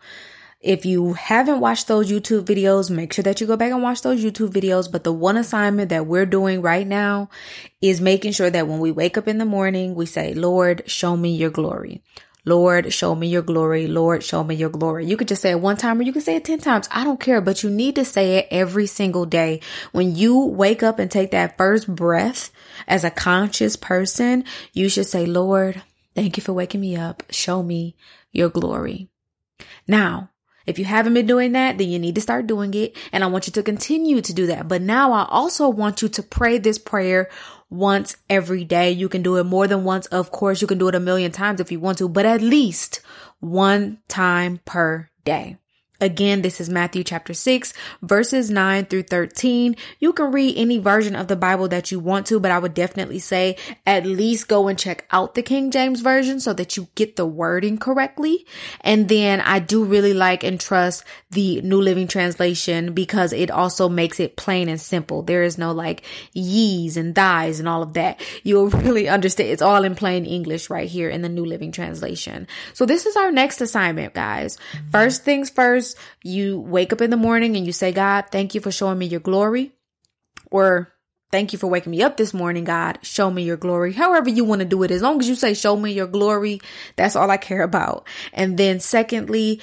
if 0.59 0.85
you 0.85 1.13
haven't 1.13 1.59
watched 1.59 1.87
those 1.87 2.11
YouTube 2.11 2.43
videos, 2.43 2.89
make 2.89 3.13
sure 3.13 3.23
that 3.23 3.39
you 3.39 3.47
go 3.47 3.55
back 3.55 3.71
and 3.71 3.83
watch 3.83 4.01
those 4.01 4.23
YouTube 4.23 4.49
videos. 4.49 4.91
But 4.91 5.03
the 5.03 5.13
one 5.13 5.37
assignment 5.37 5.89
that 5.89 6.07
we're 6.07 6.25
doing 6.25 6.61
right 6.61 6.87
now 6.87 7.29
is 7.81 8.01
making 8.01 8.31
sure 8.31 8.49
that 8.49 8.67
when 8.67 8.79
we 8.79 8.91
wake 8.91 9.17
up 9.17 9.27
in 9.27 9.37
the 9.37 9.45
morning, 9.45 9.95
we 9.95 10.05
say, 10.05 10.33
Lord, 10.33 10.83
show 10.87 11.15
me 11.15 11.35
your 11.35 11.51
glory. 11.51 12.01
Lord, 12.45 12.93
show 12.93 13.15
me 13.15 13.27
your 13.27 13.41
glory. 13.41 13.87
Lord, 13.87 14.23
show 14.23 14.43
me 14.43 14.55
your 14.55 14.69
glory. 14.69 15.07
You 15.07 15.17
could 15.17 15.27
just 15.27 15.41
say 15.41 15.51
it 15.51 15.59
one 15.59 15.77
time 15.77 15.99
or 15.99 16.03
you 16.03 16.13
could 16.13 16.23
say 16.23 16.35
it 16.35 16.45
10 16.45 16.59
times. 16.59 16.87
I 16.91 17.03
don't 17.03 17.19
care, 17.19 17.41
but 17.41 17.63
you 17.63 17.71
need 17.71 17.95
to 17.95 18.05
say 18.05 18.37
it 18.37 18.47
every 18.51 18.85
single 18.85 19.25
day. 19.25 19.61
When 19.91 20.15
you 20.15 20.45
wake 20.45 20.83
up 20.83 20.99
and 20.99 21.09
take 21.09 21.31
that 21.31 21.57
first 21.57 21.87
breath 21.93 22.51
as 22.87 23.03
a 23.03 23.09
conscious 23.09 23.75
person, 23.75 24.45
you 24.73 24.89
should 24.89 25.07
say, 25.07 25.25
Lord, 25.25 25.81
thank 26.13 26.37
you 26.37 26.43
for 26.43 26.53
waking 26.53 26.81
me 26.81 26.95
up. 26.95 27.23
Show 27.31 27.63
me 27.63 27.95
your 28.31 28.49
glory. 28.49 29.09
Now, 29.87 30.29
if 30.65 30.79
you 30.79 30.85
haven't 30.85 31.13
been 31.13 31.27
doing 31.27 31.51
that, 31.53 31.77
then 31.77 31.89
you 31.89 31.99
need 31.99 32.15
to 32.15 32.21
start 32.21 32.47
doing 32.47 32.73
it. 32.73 32.95
And 33.11 33.23
I 33.23 33.27
want 33.27 33.47
you 33.47 33.53
to 33.53 33.63
continue 33.63 34.21
to 34.21 34.33
do 34.33 34.47
that. 34.47 34.67
But 34.67 34.81
now 34.81 35.11
I 35.11 35.25
also 35.29 35.69
want 35.69 36.01
you 36.01 36.09
to 36.09 36.23
pray 36.23 36.57
this 36.57 36.77
prayer 36.77 37.29
once 37.69 38.17
every 38.29 38.63
day. 38.63 38.91
You 38.91 39.09
can 39.09 39.21
do 39.21 39.37
it 39.37 39.43
more 39.43 39.67
than 39.67 39.83
once. 39.83 40.05
Of 40.07 40.31
course, 40.31 40.61
you 40.61 40.67
can 40.67 40.77
do 40.77 40.87
it 40.87 40.95
a 40.95 40.99
million 40.99 41.31
times 41.31 41.59
if 41.59 41.71
you 41.71 41.79
want 41.79 41.97
to, 41.99 42.09
but 42.09 42.25
at 42.25 42.41
least 42.41 43.01
one 43.39 43.99
time 44.07 44.59
per 44.65 45.09
day. 45.23 45.57
Again, 46.05 46.43
this 46.43 46.61
is 46.61 46.69
Matthew 46.69 47.03
chapter 47.03 47.33
6, 47.33 47.73
verses 48.03 48.51
9 48.51 48.85
through 48.85 49.09
13. 49.09 49.75
You 49.99 50.13
can 50.13 50.31
read 50.31 50.55
any 50.55 50.77
version 50.77 51.15
of 51.15 51.27
the 51.27 51.35
Bible 51.35 51.67
that 51.69 51.91
you 51.91 51.99
want 51.99 52.27
to, 52.27 52.39
but 52.39 52.51
I 52.51 52.59
would 52.59 52.75
definitely 52.75 53.17
say 53.17 53.57
at 53.87 54.05
least 54.05 54.47
go 54.47 54.67
and 54.67 54.77
check 54.77 55.07
out 55.09 55.33
the 55.33 55.41
King 55.41 55.71
James 55.71 56.01
Version 56.01 56.39
so 56.39 56.53
that 56.53 56.77
you 56.77 56.89
get 56.93 57.15
the 57.15 57.25
wording 57.25 57.79
correctly. 57.79 58.45
And 58.81 59.09
then 59.09 59.41
I 59.41 59.57
do 59.57 59.83
really 59.83 60.13
like 60.13 60.43
and 60.43 60.59
trust 60.59 61.03
the 61.31 61.59
New 61.61 61.81
Living 61.81 62.07
Translation 62.07 62.93
because 62.93 63.33
it 63.33 63.49
also 63.49 63.89
makes 63.89 64.19
it 64.19 64.37
plain 64.37 64.69
and 64.69 64.79
simple. 64.79 65.23
There 65.23 65.41
is 65.41 65.57
no 65.57 65.71
like 65.71 66.03
ye's 66.33 66.97
and 66.97 67.15
thys 67.15 67.57
and 67.57 67.67
all 67.67 67.81
of 67.81 67.93
that. 67.93 68.21
You'll 68.43 68.69
really 68.85 69.09
understand. 69.09 69.49
It's 69.49 69.63
all 69.63 69.83
in 69.83 69.95
plain 69.95 70.27
English 70.27 70.69
right 70.69 70.87
here 70.87 71.09
in 71.09 71.23
the 71.23 71.29
New 71.29 71.45
Living 71.45 71.71
Translation. 71.71 72.47
So 72.75 72.85
this 72.85 73.07
is 73.07 73.15
our 73.15 73.31
next 73.31 73.59
assignment, 73.59 74.13
guys. 74.13 74.59
First 74.91 75.23
things 75.23 75.49
first, 75.49 75.94
you 76.23 76.59
wake 76.59 76.93
up 76.93 77.01
in 77.01 77.09
the 77.09 77.17
morning 77.17 77.55
and 77.55 77.65
you 77.65 77.71
say, 77.71 77.91
God, 77.91 78.25
thank 78.31 78.55
you 78.55 78.61
for 78.61 78.71
showing 78.71 78.97
me 78.97 79.05
your 79.05 79.19
glory. 79.19 79.71
Or 80.51 80.93
thank 81.31 81.53
you 81.53 81.59
for 81.59 81.67
waking 81.67 81.91
me 81.91 82.01
up 82.03 82.17
this 82.17 82.33
morning, 82.33 82.63
God. 82.63 82.99
Show 83.01 83.29
me 83.29 83.43
your 83.43 83.57
glory. 83.57 83.93
However 83.93 84.29
you 84.29 84.43
want 84.43 84.59
to 84.59 84.65
do 84.65 84.83
it. 84.83 84.91
As 84.91 85.01
long 85.01 85.19
as 85.19 85.27
you 85.27 85.35
say, 85.35 85.53
show 85.53 85.75
me 85.75 85.91
your 85.91 86.07
glory, 86.07 86.61
that's 86.95 87.15
all 87.15 87.29
I 87.31 87.37
care 87.37 87.61
about. 87.63 88.07
And 88.33 88.57
then 88.57 88.79
secondly, 88.79 89.61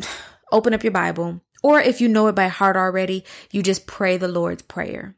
open 0.52 0.74
up 0.74 0.84
your 0.84 0.92
Bible. 0.92 1.40
Or 1.62 1.80
if 1.80 2.00
you 2.00 2.08
know 2.08 2.28
it 2.28 2.34
by 2.34 2.48
heart 2.48 2.76
already, 2.76 3.24
you 3.50 3.62
just 3.62 3.86
pray 3.86 4.16
the 4.16 4.28
Lord's 4.28 4.62
Prayer. 4.62 5.14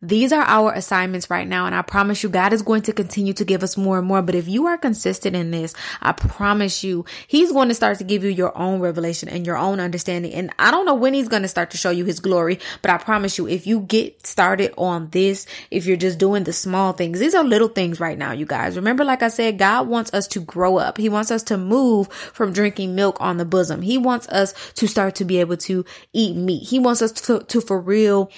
These 0.00 0.32
are 0.32 0.44
our 0.44 0.72
assignments 0.74 1.28
right 1.28 1.46
now. 1.46 1.66
And 1.66 1.74
I 1.74 1.82
promise 1.82 2.22
you, 2.22 2.28
God 2.28 2.52
is 2.52 2.62
going 2.62 2.82
to 2.82 2.92
continue 2.92 3.32
to 3.32 3.44
give 3.44 3.64
us 3.64 3.76
more 3.76 3.98
and 3.98 4.06
more. 4.06 4.22
But 4.22 4.36
if 4.36 4.46
you 4.46 4.66
are 4.66 4.78
consistent 4.78 5.34
in 5.34 5.50
this, 5.50 5.74
I 6.00 6.12
promise 6.12 6.84
you, 6.84 7.04
He's 7.26 7.50
going 7.50 7.68
to 7.68 7.74
start 7.74 7.98
to 7.98 8.04
give 8.04 8.22
you 8.22 8.30
your 8.30 8.56
own 8.56 8.78
revelation 8.78 9.28
and 9.28 9.44
your 9.44 9.56
own 9.56 9.80
understanding. 9.80 10.32
And 10.34 10.52
I 10.56 10.70
don't 10.70 10.86
know 10.86 10.94
when 10.94 11.14
He's 11.14 11.26
going 11.26 11.42
to 11.42 11.48
start 11.48 11.72
to 11.72 11.76
show 11.76 11.90
you 11.90 12.04
His 12.04 12.20
glory, 12.20 12.60
but 12.80 12.92
I 12.92 12.98
promise 12.98 13.38
you, 13.38 13.48
if 13.48 13.66
you 13.66 13.80
get 13.80 14.24
started 14.24 14.72
on 14.78 15.08
this, 15.10 15.46
if 15.72 15.84
you're 15.86 15.96
just 15.96 16.20
doing 16.20 16.44
the 16.44 16.52
small 16.52 16.92
things, 16.92 17.18
these 17.18 17.34
are 17.34 17.42
little 17.42 17.68
things 17.68 17.98
right 17.98 18.16
now, 18.16 18.30
you 18.30 18.46
guys. 18.46 18.76
Remember, 18.76 19.04
like 19.04 19.24
I 19.24 19.28
said, 19.28 19.58
God 19.58 19.88
wants 19.88 20.14
us 20.14 20.28
to 20.28 20.40
grow 20.40 20.76
up. 20.76 20.96
He 20.96 21.08
wants 21.08 21.32
us 21.32 21.42
to 21.44 21.58
move 21.58 22.06
from 22.12 22.52
drinking 22.52 22.94
milk 22.94 23.16
on 23.20 23.36
the 23.36 23.44
bosom. 23.44 23.82
He 23.82 23.98
wants 23.98 24.28
us 24.28 24.54
to 24.74 24.86
start 24.86 25.16
to 25.16 25.24
be 25.24 25.40
able 25.40 25.56
to 25.56 25.84
eat 26.12 26.36
meat. 26.36 26.68
He 26.68 26.78
wants 26.78 27.02
us 27.02 27.10
to, 27.12 27.40
to 27.40 27.60
for 27.60 27.80
real 27.80 28.30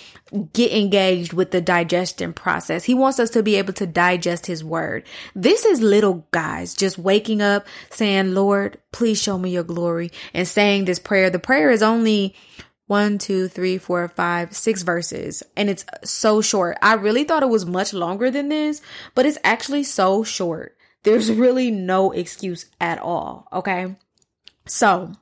get 0.53 0.73
engaged 0.73 1.33
with 1.33 1.51
the 1.51 1.61
digestion 1.61 2.33
process. 2.33 2.85
He 2.85 2.95
wants 2.95 3.19
us 3.19 3.31
to 3.31 3.43
be 3.43 3.57
able 3.57 3.73
to 3.75 3.87
digest 3.87 4.47
his 4.47 4.63
word. 4.63 5.05
This 5.35 5.65
is 5.65 5.81
little 5.81 6.27
guys 6.31 6.75
just 6.75 6.99
waking 6.99 7.43
up 7.43 7.67
saying, 7.91 8.35
Lord, 8.35 8.79
please 8.93 9.21
show 9.21 9.39
me 9.39 9.51
your 9.51 9.65
glory 9.65 10.11
and 10.33 10.47
saying 10.47 10.85
this 10.85 10.99
prayer. 10.99 11.31
The 11.31 11.39
prayer 11.39 11.71
is 11.71 11.83
only 11.83 12.35
one, 12.87 13.19
two, 13.19 13.47
three, 13.49 13.79
four, 13.79 14.09
five, 14.09 14.55
six 14.55 14.83
verses. 14.83 15.43
And 15.57 15.71
it's 15.71 15.85
so 16.05 16.41
short. 16.41 16.77
I 16.83 16.95
really 16.95 17.25
thought 17.25 17.45
it 17.45 17.49
was 17.49 17.65
much 17.65 17.93
longer 17.93 18.31
than 18.31 18.49
this, 18.49 18.83
but 19.15 19.27
it's 19.27 19.39
actually 19.45 19.85
so 19.85 20.25
short. 20.25 20.77
There's 21.03 21.31
really 21.33 21.71
no 21.71 22.11
excuse 22.11 22.67
at 22.81 22.99
all. 22.99 23.47
Okay. 23.53 23.97
So 24.67 25.13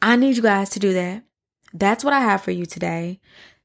I 0.00 0.16
need 0.16 0.36
you 0.36 0.42
guys 0.42 0.70
to 0.70 0.78
do 0.78 0.94
that. 0.94 1.24
That's 1.72 2.04
what 2.04 2.14
I 2.14 2.20
have 2.20 2.42
for 2.42 2.52
you 2.52 2.66
today. 2.66 3.20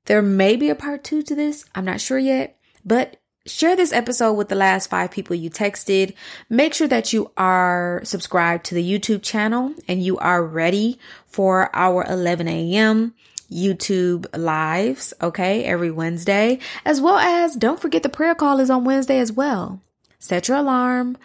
There 0.10 0.24
may 0.24 0.56
be 0.56 0.72
a 0.72 0.76
part 0.76 1.04
two 1.04 1.22
to 1.22 1.36
this. 1.36 1.66
I'm 1.76 1.86
not 1.86 2.02
sure 2.02 2.18
yet, 2.18 2.58
but 2.84 3.18
share 3.46 3.76
this 3.76 3.94
episode 3.94 4.34
with 4.34 4.50
the 4.50 4.56
last 4.56 4.90
five 4.90 5.12
people 5.12 5.36
you 5.36 5.52
texted. 5.52 6.16
Make 6.50 6.74
sure 6.74 6.88
that 6.88 7.14
you 7.14 7.30
are 7.38 8.02
subscribed 8.04 8.66
to 8.66 8.74
the 8.74 8.84
YouTube 8.84 9.22
channel 9.22 9.76
and 9.88 10.04
you 10.04 10.18
are 10.18 10.44
ready 10.44 10.98
for 11.28 11.70
our 11.76 12.04
11 12.10 12.48
a.m. 12.48 13.14
YouTube 13.52 14.26
lives, 14.36 15.14
okay, 15.22 15.64
every 15.64 15.92
Wednesday, 15.92 16.58
as 16.86 17.00
well 17.00 17.20
as 17.20 17.56
don't 17.56 17.80
forget 17.80 18.02
the 18.02 18.10
prayer 18.10 18.34
call 18.34 18.60
is 18.60 18.72
on 18.72 18.86
Wednesday 18.86 19.20
as 19.20 19.32
well. 19.32 19.80
Set 20.18 20.48
your 20.48 20.58
alarm, 20.58 21.20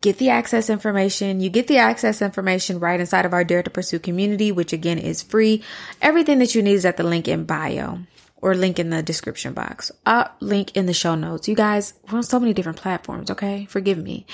get 0.00 0.18
the 0.18 0.30
access 0.30 0.70
information. 0.70 1.40
You 1.40 1.50
get 1.50 1.66
the 1.66 1.78
access 1.78 2.22
information 2.22 2.78
right 2.78 3.00
inside 3.00 3.26
of 3.26 3.32
our 3.32 3.44
Dare 3.44 3.62
to 3.62 3.70
Pursue 3.70 3.98
community, 3.98 4.52
which 4.52 4.72
again 4.72 4.98
is 4.98 5.22
free. 5.22 5.62
Everything 6.00 6.38
that 6.38 6.54
you 6.54 6.62
need 6.62 6.74
is 6.74 6.84
at 6.84 6.96
the 6.96 7.02
link 7.02 7.28
in 7.28 7.44
bio 7.44 7.98
or 8.36 8.54
link 8.54 8.78
in 8.78 8.90
the 8.90 9.02
description 9.02 9.54
box. 9.54 9.90
Uh, 10.04 10.28
link 10.40 10.76
in 10.76 10.86
the 10.86 10.92
show 10.92 11.14
notes. 11.14 11.48
You 11.48 11.54
guys, 11.54 11.94
we're 12.10 12.18
on 12.18 12.22
so 12.22 12.38
many 12.38 12.52
different 12.52 12.78
platforms, 12.78 13.30
okay? 13.30 13.66
Forgive 13.66 13.98
me. 13.98 14.26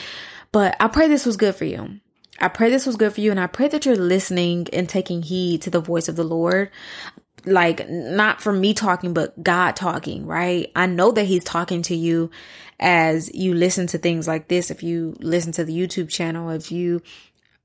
But 0.50 0.76
I 0.80 0.88
pray 0.88 1.08
this 1.08 1.24
was 1.24 1.36
good 1.36 1.54
for 1.54 1.64
you. 1.64 2.00
I 2.40 2.48
pray 2.48 2.70
this 2.70 2.86
was 2.86 2.96
good 2.96 3.12
for 3.12 3.20
you 3.20 3.30
and 3.30 3.38
I 3.38 3.46
pray 3.46 3.68
that 3.68 3.86
you're 3.86 3.94
listening 3.94 4.66
and 4.72 4.88
taking 4.88 5.22
heed 5.22 5.62
to 5.62 5.70
the 5.70 5.80
voice 5.80 6.08
of 6.08 6.16
the 6.16 6.24
Lord 6.24 6.70
like 7.44 7.88
not 7.88 8.40
from 8.40 8.60
me 8.60 8.74
talking, 8.74 9.14
but 9.14 9.42
God 9.42 9.76
talking, 9.76 10.26
right? 10.26 10.70
I 10.76 10.86
know 10.86 11.10
that 11.12 11.24
he's 11.24 11.44
talking 11.44 11.82
to 11.82 11.96
you 11.96 12.30
as 12.78 13.32
you 13.34 13.54
listen 13.54 13.86
to 13.88 13.98
things 13.98 14.28
like 14.28 14.48
this. 14.48 14.70
If 14.70 14.82
you 14.82 15.16
listen 15.20 15.52
to 15.52 15.64
the 15.64 15.76
YouTube 15.76 16.08
channel, 16.08 16.50
if 16.50 16.70
you, 16.70 17.02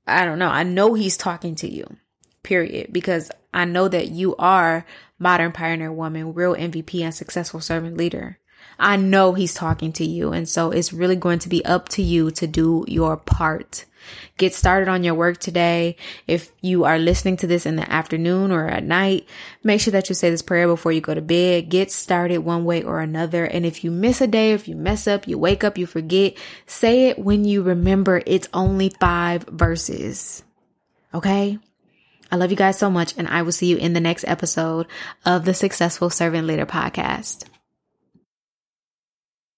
I 0.06 0.24
don't 0.24 0.38
know, 0.38 0.48
I 0.48 0.62
know 0.62 0.94
he's 0.94 1.16
talking 1.16 1.54
to 1.56 1.68
you, 1.68 1.86
period, 2.42 2.92
because 2.92 3.30
I 3.54 3.64
know 3.64 3.88
that 3.88 4.08
you 4.08 4.36
are 4.36 4.84
modern 5.18 5.52
pioneer 5.52 5.92
woman, 5.92 6.34
real 6.34 6.54
MVP 6.54 7.02
and 7.02 7.14
successful 7.14 7.60
servant 7.60 7.96
leader. 7.96 8.38
I 8.78 8.96
know 8.96 9.32
he's 9.32 9.54
talking 9.54 9.92
to 9.94 10.04
you. 10.04 10.32
And 10.32 10.48
so 10.48 10.70
it's 10.70 10.92
really 10.92 11.16
going 11.16 11.40
to 11.40 11.48
be 11.48 11.64
up 11.64 11.88
to 11.90 12.02
you 12.02 12.30
to 12.32 12.46
do 12.46 12.84
your 12.86 13.16
part. 13.16 13.84
Get 14.36 14.54
started 14.54 14.88
on 14.88 15.04
your 15.04 15.14
work 15.14 15.38
today. 15.38 15.96
If 16.26 16.50
you 16.60 16.84
are 16.84 16.98
listening 16.98 17.36
to 17.38 17.46
this 17.46 17.66
in 17.66 17.76
the 17.76 17.90
afternoon 17.90 18.52
or 18.52 18.66
at 18.66 18.84
night, 18.84 19.28
make 19.62 19.80
sure 19.80 19.92
that 19.92 20.08
you 20.08 20.14
say 20.14 20.30
this 20.30 20.42
prayer 20.42 20.66
before 20.66 20.92
you 20.92 21.00
go 21.00 21.14
to 21.14 21.20
bed. 21.20 21.68
Get 21.68 21.90
started 21.90 22.38
one 22.38 22.64
way 22.64 22.82
or 22.82 23.00
another. 23.00 23.44
And 23.44 23.66
if 23.66 23.84
you 23.84 23.90
miss 23.90 24.20
a 24.20 24.26
day, 24.26 24.52
if 24.52 24.68
you 24.68 24.76
mess 24.76 25.06
up, 25.06 25.26
you 25.26 25.38
wake 25.38 25.64
up, 25.64 25.78
you 25.78 25.86
forget, 25.86 26.36
say 26.66 27.08
it 27.08 27.18
when 27.18 27.44
you 27.44 27.62
remember 27.62 28.22
it's 28.26 28.48
only 28.52 28.90
five 29.00 29.44
verses. 29.44 30.42
Okay? 31.12 31.58
I 32.30 32.36
love 32.36 32.50
you 32.50 32.56
guys 32.56 32.78
so 32.78 32.90
much, 32.90 33.14
and 33.16 33.26
I 33.26 33.40
will 33.42 33.52
see 33.52 33.68
you 33.68 33.78
in 33.78 33.94
the 33.94 34.00
next 34.00 34.24
episode 34.26 34.86
of 35.24 35.46
the 35.46 35.54
Successful 35.54 36.10
Servant 36.10 36.46
Leader 36.46 36.66
podcast. 36.66 37.44